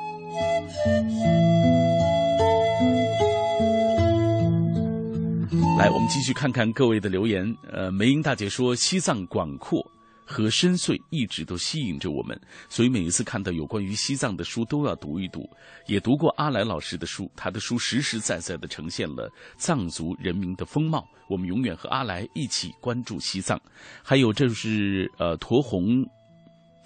[5.79, 7.53] 来，我们继续看看各位的留言。
[7.73, 9.85] 呃，梅英大姐说，西藏广阔。
[10.29, 12.39] 和深邃一直都吸引着我们，
[12.69, 15.49] 所以每一次看到有关于西藏的书都要读一读。
[15.87, 21.03] 也读过阿来老师的书，他的书实实在在的呈现了藏族人民的风貌。
[21.31, 23.59] 我们永远和阿来一起关注西藏。
[24.03, 26.05] 还有，这是呃驼红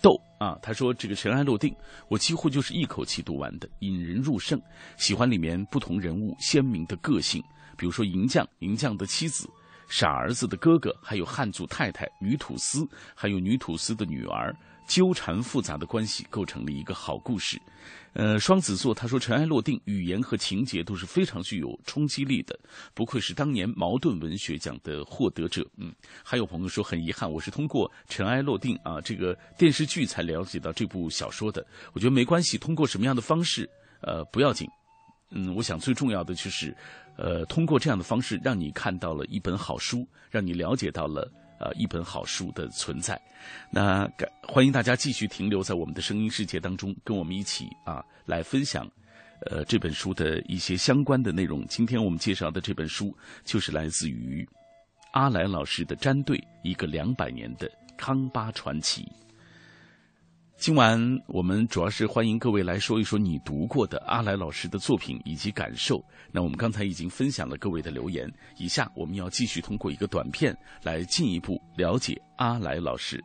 [0.00, 1.74] 豆啊，他说这个尘埃落定，
[2.09, 4.61] 我几乎就是一口气读完的，引人入胜。
[4.96, 7.42] 喜欢里面不同人物鲜明的个性，
[7.76, 9.48] 比如说银匠，银匠的妻子。
[9.92, 14.57] 傻儿子的哥哥，还有汉族太太女土司，还有女土司的女儿，
[14.88, 17.61] 纠缠复杂的关系，构成了一个好故事。
[18.14, 22.59] 呃，双子座他说尘埃落定，语言和情节都是非常具有冲击力的，
[22.94, 25.62] 不愧是当年茅盾文学奖的获得者。
[25.76, 31.62] 嗯，还有朋友说很遗憾，我是通过尘埃落定啊这个电视剧才了解到这部小说的。
[31.92, 33.68] 我觉得没关系，通过什么样的方式，
[34.00, 34.66] 呃，不要紧。
[35.35, 36.74] 嗯，我想最重要的就是。
[37.16, 43.20] 呃，通过这样的方式，让你看到了一本好书，让你了解到了呃一本好书的存在。
[43.70, 48.90] 那感欢迎大家继续停留在我们的声音世界当中，跟我们一起啊来分享
[49.46, 51.66] 呃这本书的一些相关的内容。
[51.66, 54.48] 今天我们介绍的这本书就是来自于
[55.12, 59.03] 阿来老师的《战队一个两百年的康巴传奇》。
[60.62, 60.96] 今晚
[61.27, 66.01] 我们主要是欢迎各位来说一说你读过的阿来老师的作品以及感受。
[66.31, 73.20] 那我们刚才已经分享了各位的留言，以下我们要继续通过一个短片来进一步了解阿来老师。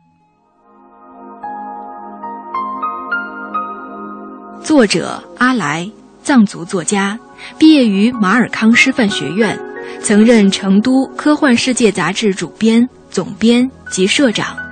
[4.60, 5.88] 作者阿来，
[6.24, 7.16] 藏族作家，
[7.56, 9.56] 毕业于马尔康师范学院，
[10.02, 14.67] 曾任成都科幻世界杂志主编、总编及社长。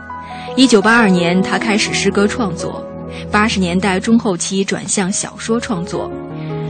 [0.56, 2.82] 一九八二年，他开始诗歌创作；
[3.30, 6.10] 八十年代中后期转向小说创作。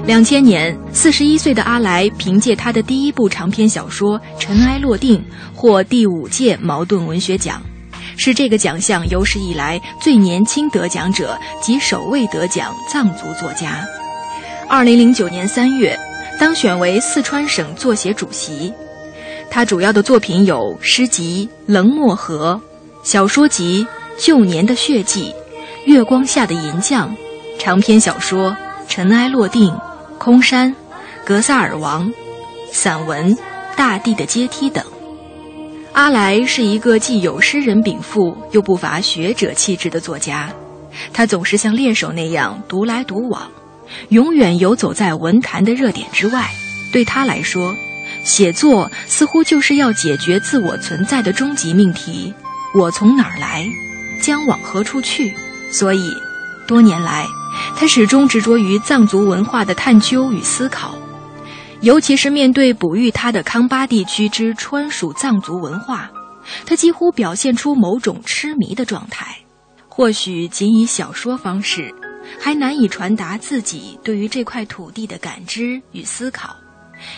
[0.05, 5.19] 两千年，四十一岁的阿来凭借他的第一部长篇小说《尘埃落定》
[5.55, 7.63] 获第五届茅盾文学奖，
[8.17, 13.87] 是这个奖项有史以来最年轻得奖者及首位得奖藏族作家。
[14.69, 15.97] 二零零九年三月，
[16.41, 18.73] 当选为四川省作协主席。
[19.49, 22.61] 他主要的作品有诗集《冷漠河》。
[23.07, 23.87] 小说集
[24.27, 25.33] 《旧年的血迹》，
[25.89, 27.09] 《月光下的银匠》，
[27.57, 28.51] 长篇小说
[28.89, 29.71] 《尘埃落定》，
[30.19, 30.69] 《空山》，
[31.25, 32.09] 《格萨尔王》，
[32.73, 33.33] 散文
[33.77, 34.85] 《大地的阶梯》等。
[35.93, 40.51] 阿来是一个既有诗人禀赋又不乏学者气质的作家，
[41.13, 43.49] 他总是像猎手那样独来独往，
[44.09, 46.51] 永远游走在文坛的热点之外。
[46.93, 47.73] 对他来说，
[48.25, 52.35] 写作似乎就是要解决自我存在的终极命题。
[52.79, 53.67] 我从哪儿来，
[54.21, 55.33] 将往何处去？
[55.71, 56.13] 所以，
[56.67, 57.27] 多年来，
[57.75, 60.95] 他始终执着于藏族文化的探究与思考，
[61.81, 66.11] 尤其是面对哺育他的康巴地区之川蜀藏族文化，
[66.67, 69.39] 他几乎表现出某种痴迷的状态，
[69.89, 71.95] 或许仅以小说方式，
[72.39, 76.55] 还难以传达自己对于这块土地的感知与思考，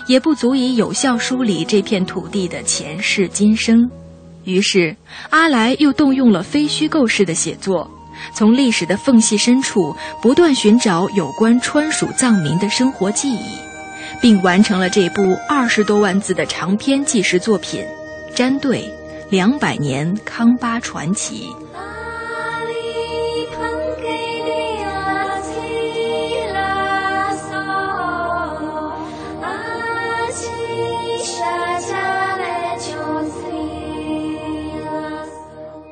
[0.07, 3.91] 也不足以有效梳理这片土地的前世今生。
[4.49, 4.96] 于是，
[5.28, 7.90] 阿来又动用了非虚构式的写作，
[8.34, 13.59] 从历史的缝隙深处不断寻找有关川蜀藏民的生活记忆，
[14.22, 17.84] 并完成了这部二十多万字的长篇纪实作品
[18.34, 18.90] 《詹对
[19.28, 21.51] 两百年康巴传奇》。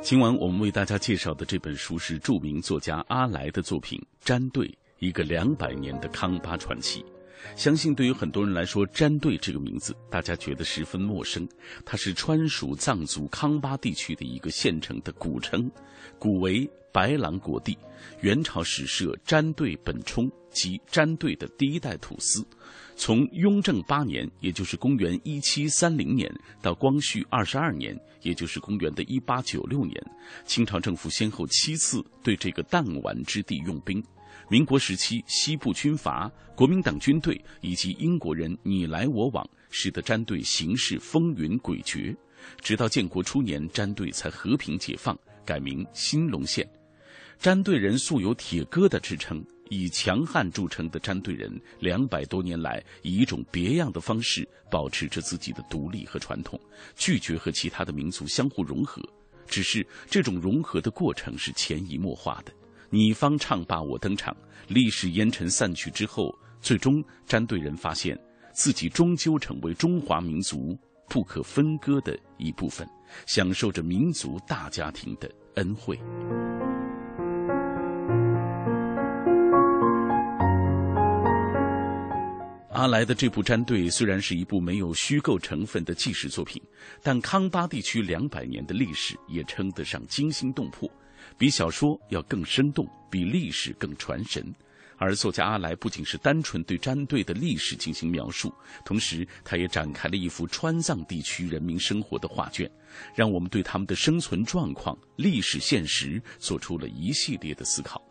[0.09, 7.01] 今晚我们为大家介绍的这本书是著名作家阿来的作品《詹队：一个两百年的康巴传奇》。
[7.55, 11.49] 相信对于很多人来说，詹对这个名字大家觉得十分陌生。
[11.85, 15.71] 它是川蜀藏族康巴地区的一个县城的古称，
[16.19, 17.77] 古为白狼国地。
[18.21, 22.47] 元朝始设詹对本冲及詹对的第一代土司。
[22.95, 26.33] 从雍正八年，也就是公元一七三零年，
[26.63, 30.03] 到光绪二十二年，也就是公元的一八九六年，
[30.47, 34.03] 清朝政府先后七次对这个弹丸之地用兵。
[34.49, 42.17] 民国时期，西部军阀、国民党军队以及英国人你来我往，使得战队形势风云诡谲。
[42.61, 46.69] 直到建国初年，战队才和平解放，改名兴隆县。
[47.41, 49.45] 战队人素有“铁疙瘩”之称。
[49.69, 56.57] 以强悍著称的战队人，两百多年来以一种别样的方式保持着自己的独立和传统，
[56.95, 59.03] 拒绝和其他的民族相互融合。
[59.45, 62.53] 只是这种融合的过程是潜移默化的，
[62.91, 64.37] 你方唱罢我登场。
[64.69, 68.19] 历史烟尘散去之后，最终詹队人发现
[68.53, 70.77] 自己终究成为中华民族
[71.09, 72.89] 不可分割的一部分，
[73.27, 75.97] 享受着民族大家庭的恩惠。
[82.71, 86.61] 阿来的这部《战队》虽然是一部没有虚构成分的纪实作品，
[87.03, 90.91] 但康巴地区两百年的历史也称得上惊心动魄，
[91.39, 94.55] 比小说要更生动，比历史更传神。
[94.99, 98.51] 而作家阿来不仅是单纯对战队的历史进行描述，
[98.83, 102.71] 同时他也展开了一幅川藏地区人民生活的画卷，
[103.15, 108.03] 让我们对他们的生存状况、历史现实做出了一系列的思考。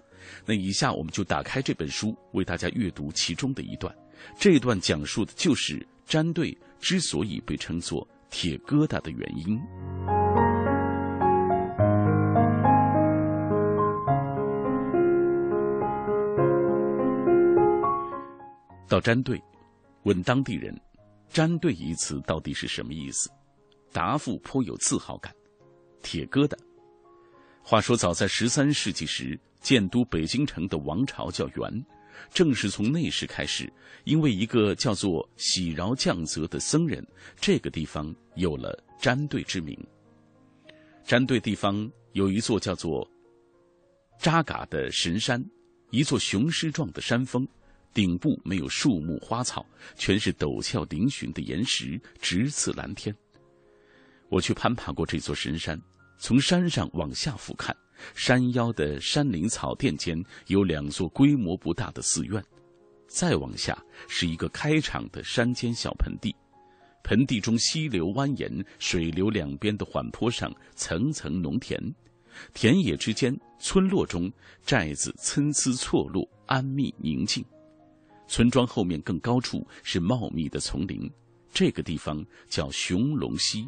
[0.45, 3.91] 那以下我们就打开这本书，为大家阅读其中的一段。
[4.39, 10.24] 这段讲述的就是战队之所以被称作“铁疙瘩”的原因。
[18.87, 19.41] 到詹队，
[20.03, 20.75] 问当地人
[21.29, 23.29] ：“詹队一词到底是什么意思？”
[23.91, 25.33] 答复颇有自豪感
[26.03, 26.55] ：“铁疙瘩。”
[27.63, 31.85] 话说，早在十三世纪时，建都北京城的王朝叫元。
[32.31, 33.71] 正是从那时开始，
[34.05, 37.05] 因为一个叫做喜饶降泽的僧人，
[37.35, 39.77] 这个地方有了詹队之名。
[41.03, 43.05] 詹队地方有一座叫做
[44.17, 45.43] 扎嘎的神山，
[45.89, 47.45] 一座雄狮状的山峰，
[47.95, 49.65] 顶部没有树木花草，
[49.95, 53.15] 全是陡峭嶙峋的岩石，直刺蓝天。
[54.27, 55.81] 我去攀爬过这座神山，
[56.19, 57.73] 从山上往下俯瞰。
[58.13, 62.43] 山腰的山林草甸间有两座规模不大的寺院，
[63.07, 66.35] 再往下是一个开敞的山间小盆地，
[67.05, 71.79] 盆地中溪流蜿蜒，水流两边的缓坡上层层农田，
[72.53, 74.29] 田野之间、村落中
[74.65, 77.41] 寨子参差错落，安谧宁静。
[78.35, 81.09] 村庄后面更高处是茂密的丛林，
[81.53, 83.65] 这个地方叫雄龙溪，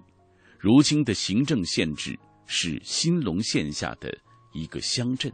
[0.59, 2.19] 如今的行政县治。
[2.49, 4.13] 是兴隆县下的
[4.53, 5.31] 一个乡镇。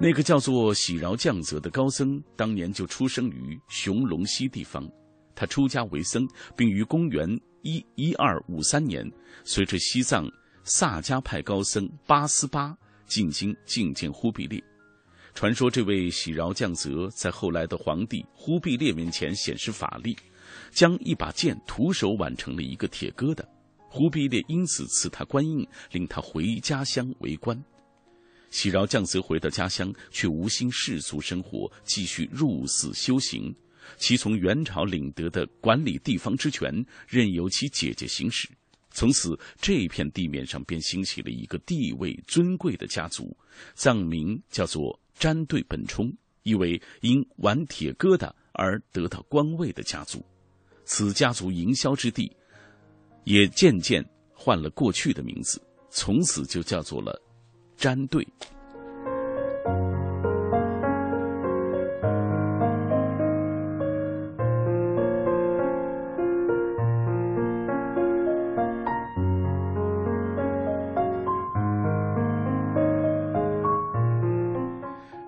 [0.00, 4.88] 那个叫做喜饶降泽的高僧，当年就出生于雄龙溪地方。
[5.34, 7.28] 他出家为僧，并于公元
[7.62, 9.04] 一一二五三年，
[9.44, 10.30] 随着西藏
[10.62, 14.62] 萨迦派高僧八思巴进京觐见忽必烈。
[15.36, 20.16] 传说这位喜饶降泽在后来的皇帝忽必烈面前显示法力，
[20.70, 23.44] 将一把剑徒手挽成了一个铁疙瘩。
[23.90, 27.62] 忽必烈因此赐他官印，令他回家乡为官。
[28.48, 33.54] 喜饶降泽回到家乡，却无心世俗生活，继续入寺修行。
[33.98, 36.72] 其从元朝领得的管理地方之权，
[37.06, 38.48] 任由其姐姐行使。
[38.90, 43.36] 从此，这片地面上便兴起了一个地位尊贵的家族，
[43.74, 46.12] 藏名叫做詹队本冲，
[46.42, 50.24] 意为因玩铁疙瘩而得到官位的家族。
[50.84, 52.30] 此家族营销之地。
[53.24, 55.60] 也渐渐换了过去的名字，
[55.90, 57.20] 从此就叫做了
[57.76, 58.24] 詹队。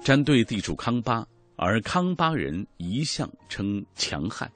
[0.09, 1.23] 詹队地处康巴，
[1.55, 4.51] 而康巴人一向称强悍，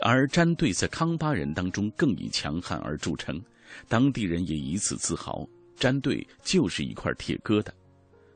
[0.00, 3.38] 而詹队在康巴人当中更以强悍而著称，
[3.86, 5.46] 当地人也以此自豪。
[5.76, 7.68] 詹队就是一块铁疙瘩。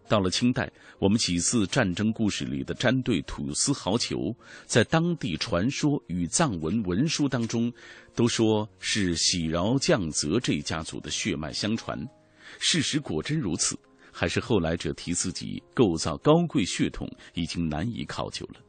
[0.07, 4.37] 到了清代，我们几次战争故事里的詹队土司豪酋，
[4.67, 7.73] 在当地传说与藏文文书当中，
[8.15, 11.99] 都说是喜饶降泽这一家族的血脉相传。
[12.59, 13.75] 事实果真如此？
[14.13, 18.61] 还是后来者提自己构造高贵血统已经难以考究了。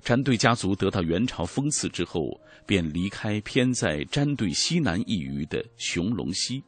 [0.00, 6.60] 詹队家族得到元朝封赐之后，便离开偏在詹队西南一隅的雄龙溪，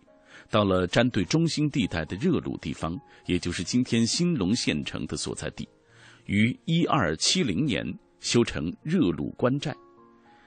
[0.49, 2.97] 到了詹队中心地带的热鲁地方，
[3.27, 5.69] 也就是今天兴隆县城的所在地，
[6.27, 7.85] 于一二七零年
[8.21, 9.75] 修成热鲁关寨。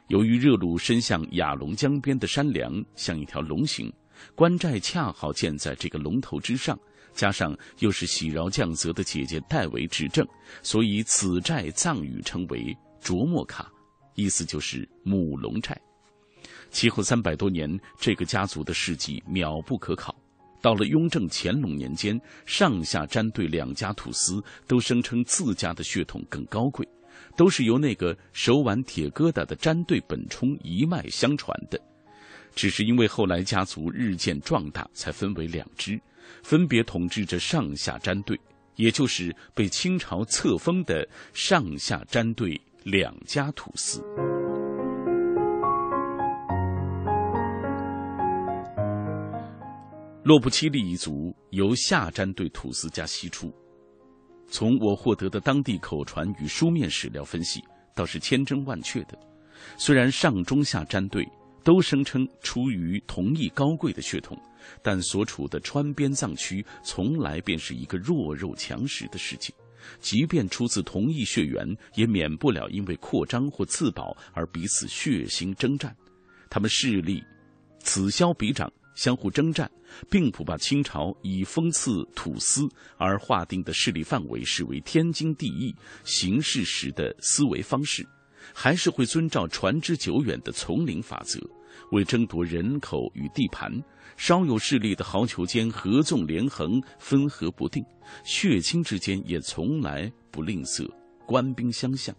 [0.07, 3.91] 由于热鲁伸向雅龙江边的山梁像一条龙形，
[4.33, 6.79] 关寨恰好建在这个龙头之上。
[7.17, 10.25] 加上又是喜饶降泽的姐姐代为执政，
[10.61, 13.69] 所以此寨藏语称为卓莫卡，
[14.13, 15.75] 意思就是母龙寨。
[16.69, 17.67] 其后三百多年，
[17.99, 20.15] 这个家族的事迹渺不可考。
[20.61, 26.87] 到了雍正、乾隆年间，上下詹队两家土司都声称自家的血统更高贵，
[27.35, 31.79] 都是由那个手挽铁疙瘩的詹队本冲一脉相传的。
[32.55, 35.99] 只是因为后来家族日渐壮大，才分为两支。
[36.43, 38.39] 分别统治着上下詹队，
[38.75, 44.03] 也就是被清朝册封的上下詹队两家土司。
[50.23, 53.49] 洛布七利一族由下詹队土司家西出，
[54.49, 57.63] 从我获得的当地口传与书面史料分析，
[57.95, 59.17] 倒是千真万确的。
[59.77, 61.25] 虽然上中下詹队
[61.67, 64.41] 都声称出于同一高贵的血统。
[64.81, 69.53] 但所处的川边藏区从来便是一个弱肉强食的世界，
[69.99, 75.93] 即便出自同一血缘，也免不了因为扩张或自保而彼此血腥征战。
[76.49, 77.21] 他们势力
[77.81, 79.69] 此消彼长，相互征战，
[80.09, 82.65] 并不把清朝以封赐土司
[82.97, 88.07] 而划定的势力范围视为天经地义行事时的思维方式，
[88.53, 91.39] 还是会遵照传之久远的丛林法则，
[91.91, 93.71] 为争夺人口与地盘。
[94.15, 97.85] 稍有势力的豪酋间合纵连横、分合不定，
[98.23, 100.89] 血亲之间也从来不吝啬
[101.25, 102.15] 官兵相向。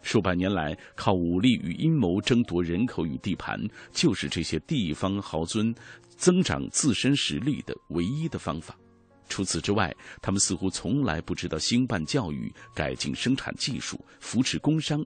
[0.00, 3.60] 数百年来，靠武力与阴谋争夺人口与地盘，
[3.92, 5.74] 就是这些地方豪尊
[6.16, 8.76] 增长自身实力的唯一的方法。
[9.28, 15.04] 除此之外，他们似乎从来不知道兴办教育、改进生产技术、扶持工商，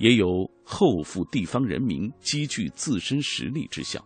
[0.00, 4.04] 也有厚富地方人民积聚自身实力之效。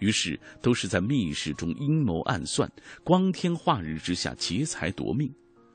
[0.00, 2.70] 于是，都是在密室中阴谋暗算，
[3.02, 5.32] 光天化日之下劫财夺命，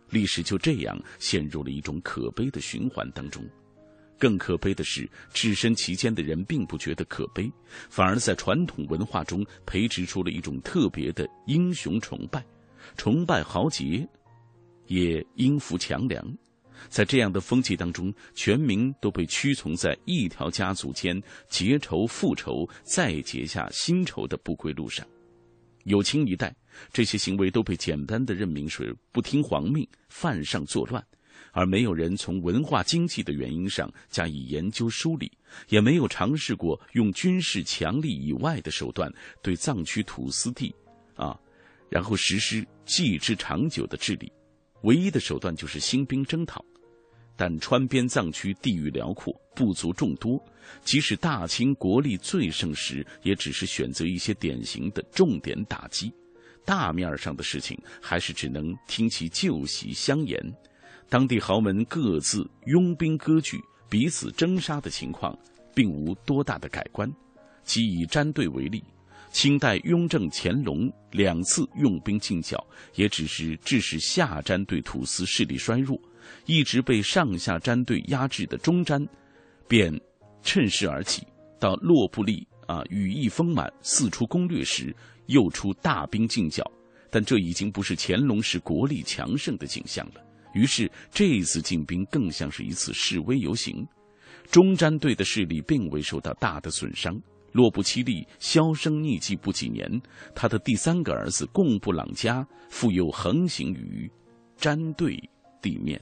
[0.10, 3.44] 历史就这样陷入了一种可悲的循环当中。
[4.20, 7.52] 更可悲的是，置身其间的人并不觉得可悲，
[7.90, 12.46] 反而在传统文化中培植出了一种特别的英雄崇拜，
[12.98, 14.08] 崇拜豪杰，
[14.86, 16.24] 也应服强梁。
[16.90, 25.06] 在这样的风气当中，全民都被屈从在一条家族间结仇复仇，再结下新仇的不归路上。
[25.86, 26.56] 有清一代，
[26.94, 31.04] 这些行为都被简单的任命是不听皇命、犯上作乱，
[31.54, 35.32] 而没有人从文化经济的原因上加以研究梳理，
[35.70, 39.12] 也没有尝试过用军事强力以外的手段
[39.42, 40.72] 对藏区土司地，
[41.16, 41.36] 啊，
[41.90, 44.32] 然后实施继之长久的治理。
[44.84, 46.64] 唯一的手段就是兴兵征讨。
[47.42, 50.40] 但川边藏区地域辽阔，部族众多，
[50.84, 56.14] 即使大清国力最盛时，也只是选择一些典型的重点打击，
[56.64, 60.40] 大面上的事情还是只能听其旧习相言。
[61.10, 65.36] 当地豪门各自拥兵割据，彼此征杀的情况，
[65.74, 67.12] 并无多大的改观。
[67.64, 68.84] 即以詹队为例，
[69.32, 72.64] 清代雍正、乾隆两次用兵进剿，
[72.94, 76.00] 也只是致使下詹队土司势力衰弱。
[76.46, 79.06] 一直被上下詹队压制的中詹，
[79.68, 79.94] 便
[80.42, 81.26] 趁势而起。
[81.60, 84.96] 到洛布利啊羽翼丰满，四处攻略时，
[85.28, 86.64] 又出大兵进剿。
[87.10, 90.14] 但这已经不是乾隆时国力强盛的景象了。
[90.54, 93.86] 于是这一次进兵更像是一次示威游行。
[94.50, 97.14] 中詹队的势力并未受到大的损伤，
[97.52, 99.88] 若不妻利，销声匿迹不几年，
[100.34, 104.10] 他的第三个儿子贡布朗家复又横行于
[104.58, 105.18] 詹对
[105.62, 106.02] 地面。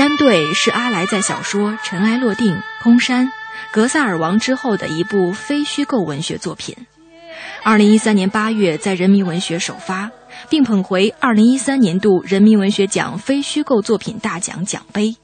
[0.00, 3.26] 詹对是阿来在小说《尘埃落定》《空山》
[3.70, 6.74] 《格萨尔王》之后的一部非虚构文学作品。
[7.62, 10.10] 二零一三年八月在人民文学首发，
[10.48, 15.18] 并捧回二零一三年度人民文学奖非虚构作品大奖奖杯。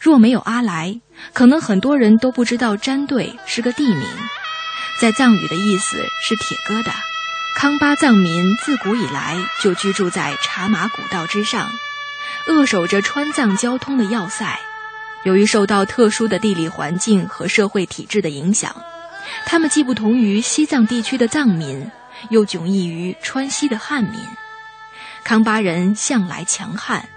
[0.00, 0.98] 若没有阿来，
[1.34, 4.02] 可能很多人都不知道詹对是个地名，
[4.98, 6.90] 在藏语的意思是铁疙瘩。
[7.54, 11.70] 康巴藏民自古以来就居住在茶马古道之上。
[12.46, 14.58] 扼守着川藏交通的要塞，
[15.24, 18.74] 由于受到特殊的地理环境和社会体制的影响，
[19.46, 21.88] 他们既不同于西藏地区的藏民，
[22.30, 24.20] 又迥异于川西的汉民。
[25.24, 27.08] 康巴人向来强悍，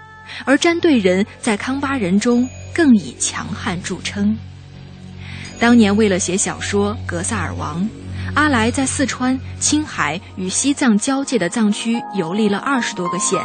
[0.44, 4.36] 而詹对人在康巴人中更以强悍著称。
[5.58, 7.82] 当年为了写小说《格萨尔王》，
[8.34, 13.40] 阿来在四川、青海与西藏交界的藏区游历了二十多个县。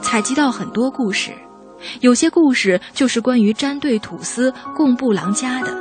[0.00, 1.32] 采集到很多故事，
[2.00, 5.76] 有些故事就是关于詹对土司贡布郎家的。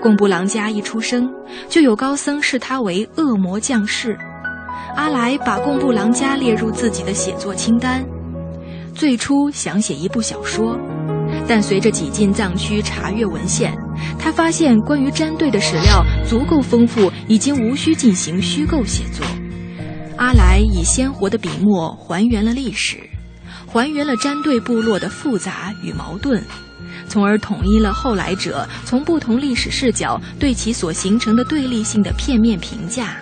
[0.00, 1.32] 贡布郎家一出生，
[1.68, 4.18] 就有高僧视他为恶魔降世。
[4.96, 8.04] 阿来把贡布郎家列入自己的写作清单，
[8.94, 10.76] 最初想写一部小说，
[11.46, 13.72] 但随着挤进藏区查阅文献，
[14.18, 19.24] 他发现关于詹队的史料足够丰富，已经无需进行虚构写作。
[20.22, 22.96] 阿来以鲜活的笔墨还原了历史，
[23.66, 26.40] 还原了詹队部落的复杂与矛盾，
[27.08, 33.16] 从而统一了后来者从不同历史视角对其所形成的对立性的片面评价。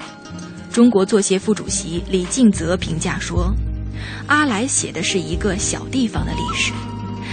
[0.71, 3.51] 中国作协副主席李敬泽评价说
[4.29, 6.71] ：“阿来写的是一个小地方的历史，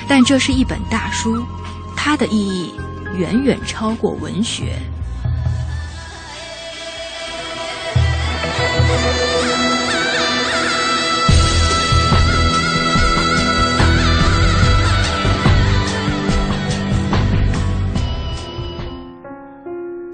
[0.08, 1.46] 但这是一本大书，
[1.94, 2.72] 它的意义
[3.18, 4.80] 远远超过文学。”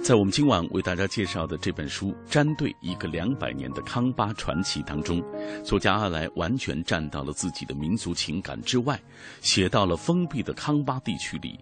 [0.04, 5.24] 在我们今晚为大家介绍的这本书《詹对一个两百年的康巴传奇》当中，
[5.64, 9.02] 作家阿来完全站到了自己的民族情感之外，
[9.40, 11.58] 写到了封闭的康巴地区里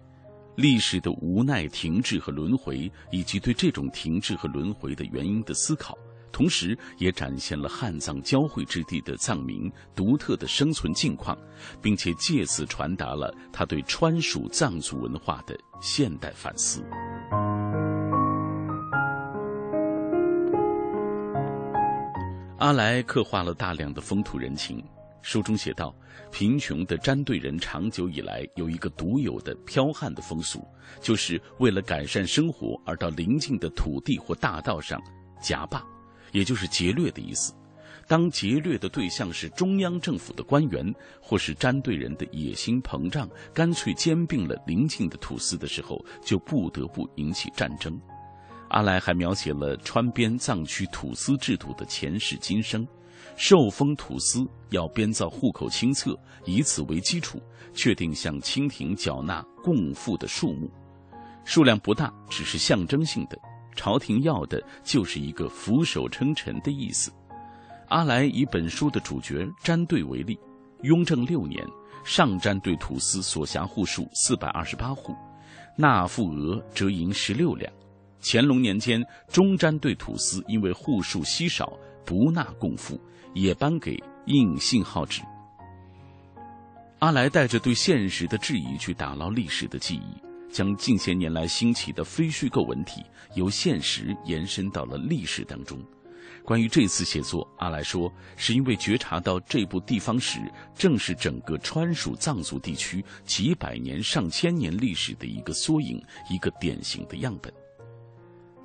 [0.56, 5.96] 历史的无奈停滞和轮回，以及对这种停滞和轮回的原因的思考，
[6.32, 11.38] 同时也展现了汉藏交汇之地的藏民独特的生存境况，
[11.80, 16.84] 并且借此传达了他对川蜀藏族文化的现代反思。
[22.62, 24.80] 阿来刻画了大量的风土人情。
[25.20, 25.92] 书中写道：
[26.30, 30.64] 贫穷的詹队人长久以来有一个独有的剽悍的风俗，
[31.00, 35.02] 就是为了改善生活而到邻近的土地或大道上
[35.42, 35.84] 夹霸，
[36.30, 37.52] 也就是劫掠的意思。
[38.06, 48.00] 当劫掠的对象是中央政府的官员，或是詹队人的野心膨胀，干脆兼并了邻近的土司的时候，就不得不引起战争。
[48.72, 52.88] 阿来还描写了川边藏区土司制度的前世今生，
[53.36, 57.38] 受封土司要编造户口清册，以此为基础
[57.74, 60.70] 确定向清廷缴纳贡赋的数目，
[61.44, 63.38] 数量不大，只是象征性的。
[63.74, 67.12] 朝廷要的就是一个俯首称臣的意思。
[67.88, 70.38] 阿来以本书的主角詹队为例，
[70.80, 71.62] 雍正六年，
[72.04, 75.14] 上詹对土司所辖户数四百二十八户，
[75.76, 77.70] 纳赋额折银十六两。
[78.22, 82.98] 乾隆年间，中詹对土司因为户数稀少，不纳贡赋，
[83.34, 85.20] 也颁给印信号纸。
[87.00, 93.02] 阿来带着对现实的质疑去打捞历史的记忆，将近些年来兴起的非虚构文体
[93.34, 95.78] 由现实延伸到了历史当中。
[96.44, 100.40] 关于这次写作，阿来说，是因为觉察到这部地方史
[100.74, 106.00] 正是整个川蜀藏族地区几百年、上千年历史的一个缩影，
[106.30, 107.52] 一个典型的样本。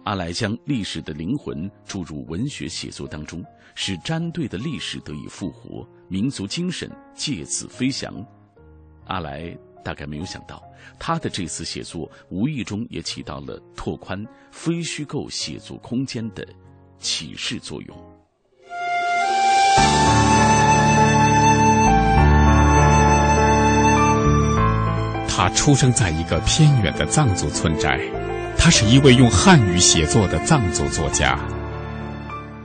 [0.08, 3.44] 阿来将历史的灵魂注入文学写作当中，
[3.76, 8.26] 使詹对的历史得以复活，民族精神借此飞翔。
[9.08, 9.54] 阿来
[9.84, 10.64] 大概没有想到，
[10.98, 16.48] 他的这次写作无意中也起到了拓宽非虚构写作空间的
[16.98, 17.98] 启示作用。
[25.28, 28.00] 他出生在一个偏远的藏族村寨，
[28.58, 31.40] 他是一位用汉语写作的藏族作家。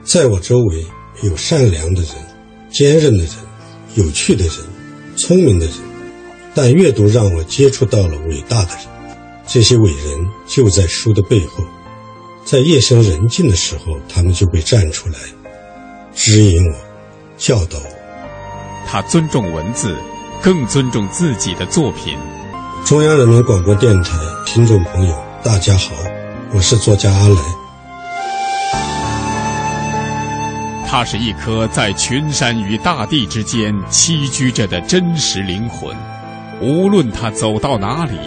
[0.03, 0.85] 在我周围
[1.21, 2.11] 有善良的人、
[2.69, 3.33] 坚韧的人、
[3.95, 4.55] 有趣的人、
[5.15, 5.75] 聪明的人，
[6.53, 8.79] 但阅读让我接触到了伟大的人。
[9.47, 11.63] 这些伟人就在书的背后，
[12.43, 15.15] 在夜深人静的时候，他们就会站出来，
[16.13, 16.75] 指引我，
[17.37, 17.85] 教导我。
[18.85, 19.95] 他尊重文字，
[20.41, 22.17] 更尊重自己的作品。
[22.85, 25.91] 中央人民广播电台听众朋友，大家好，
[26.53, 27.35] 我是作家阿来。
[30.87, 35.93] 他是一颗在群山与大地之间栖居着的真实灵魂，
[36.61, 38.17] 无论他走到哪里。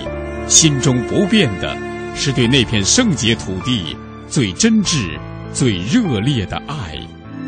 [0.46, 1.74] 心中不变的，
[2.14, 3.96] 是对那片圣洁土地
[4.28, 5.18] 最真挚、
[5.54, 6.98] 最热烈的爱。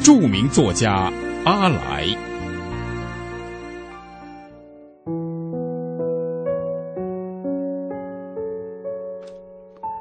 [0.02, 1.12] 著名作家
[1.44, 2.06] 阿来。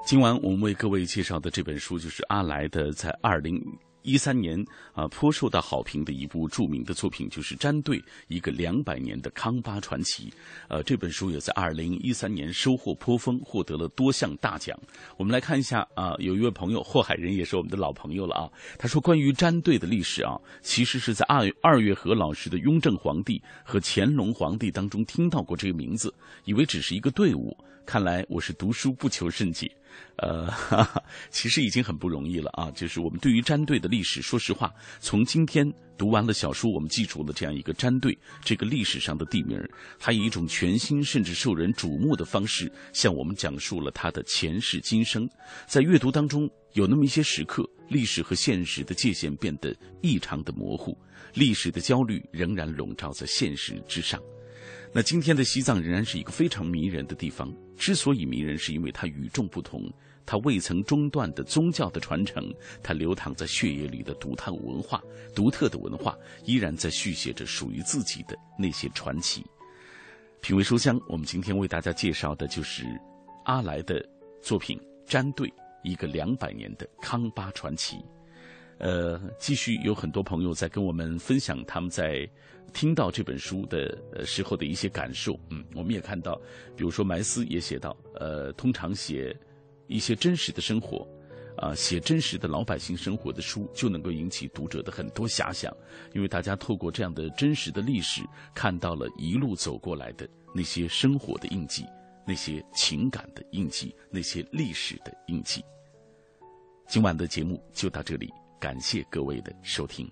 [0.07, 3.61] 今晚我们为各位介绍的这本书，就是阿来的在二零。
[4.03, 4.57] 一三年
[4.93, 10.29] 啊，颇受到好评的一部著名的作品，就是《战队：一个两百年的康巴传奇》。
[10.69, 14.79] 呃，这本书也在二零一三年收获颇丰，获得了多项大奖。
[15.17, 18.49] 我们来看一下啊，有一位朋友霍海人也是我们的老朋友了啊。
[18.79, 26.13] 他说，关于战队的历史啊，其实是在二二月河老师的《雍正皇帝和乾隆皇帝》当中听到过这个名字，
[26.45, 27.53] 以为只是一个队伍。
[27.87, 29.71] 看来我是读书不求甚解。
[30.17, 32.69] 呃，哈哈， 其实已经很不容易了啊！
[32.71, 34.69] 就是我们对于战队的历史，说实话，
[34.99, 35.65] 从今天
[35.97, 39.57] 读完了小说，我们记住了这样一个战队这个历史上的地名，
[39.97, 45.27] 它以一种全新甚至受人瞩目的方式，向我们讲述了它的前世今生。
[45.65, 50.95] 在阅读当中，有那么一些时刻，历史和现实的界限变得异常的模糊，
[51.35, 54.21] 历史的焦虑仍然笼罩在现实之上。
[54.93, 57.51] 那今天的西藏仍然是一个非常迷人的地方。
[57.77, 59.89] 之所以迷人，是因为它与众不同，
[60.25, 65.01] 它未曾中断的宗教的传承，它流淌在血液里的独特文化、
[65.35, 69.45] 独特的文化，依然在续写着属于自己的那些传奇。
[70.41, 72.83] 品味书香，我们今天为大家介绍的就是
[73.45, 74.03] 阿来的
[74.41, 75.51] 作品《詹队：
[75.83, 77.97] 一个两百年的康巴传奇》。
[78.79, 82.29] 呃，继续有很多朋友在跟我们分享他们在。
[82.73, 86.35] 听到这本书的呃时候的一些感受，嗯，我们也看到，
[86.75, 89.35] 比如说埋斯也写到，呃，通常写
[89.87, 91.07] 一些真实的生活，
[91.55, 95.73] 啊，写真实的老百姓生活的书，就能够引起读者的很多遐想，
[96.13, 98.21] 因为大家透过这样的真实的历史，
[98.53, 101.85] 看到了一路走过来的那些生活的印记，
[102.27, 105.63] 那些情感的印记，那些历史的印记。
[106.85, 110.09] 今晚的节目就到这里，感谢各位的收听。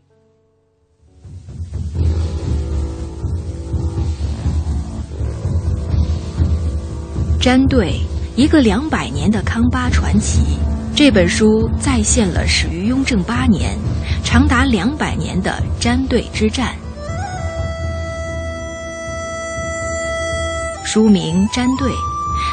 [7.41, 7.99] 詹队，
[8.35, 10.57] 一个两百年的康巴传奇。
[10.95, 13.77] 这本书再现了始于雍正八年、
[14.23, 16.75] 长达两百年的詹队之战。
[20.85, 21.91] 书名《詹队》，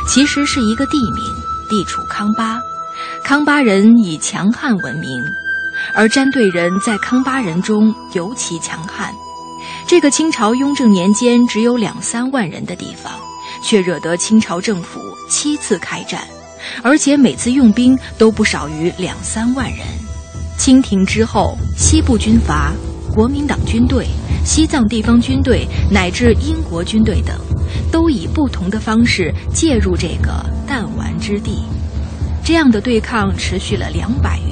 [0.09, 1.23] 其实是一个地名，
[1.69, 2.61] 地处康巴。
[3.23, 5.23] 康巴人以强悍闻名，
[5.95, 9.13] 而詹队人在康巴人中尤其强悍。
[9.87, 13.13] 这个清朝雍正年间只有两三万人的地方。
[13.63, 16.21] 却惹得清朝政府七次开战，
[16.83, 19.87] 而且每次用兵都不少于两三万人。
[20.59, 22.73] 清廷之后，西部军阀、
[23.15, 24.07] 国民党军队、
[24.45, 27.37] 西藏地方军队乃至英国军队等，
[27.93, 31.63] 都以不同的方式介入这个弹丸之地。
[32.45, 34.52] 这样的对抗持续了两百余，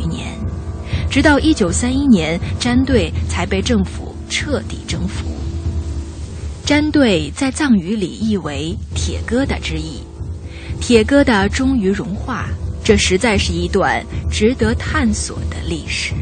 [1.10, 5.26] 直到一九三一年，詹队才被政府彻底征服。
[6.64, 10.00] 詹队在藏语里意为“铁疙瘩”之意，
[10.80, 12.48] 铁疙瘩终于融化，
[12.84, 14.00] 这实在是一段
[14.30, 16.14] 值得探索的历史。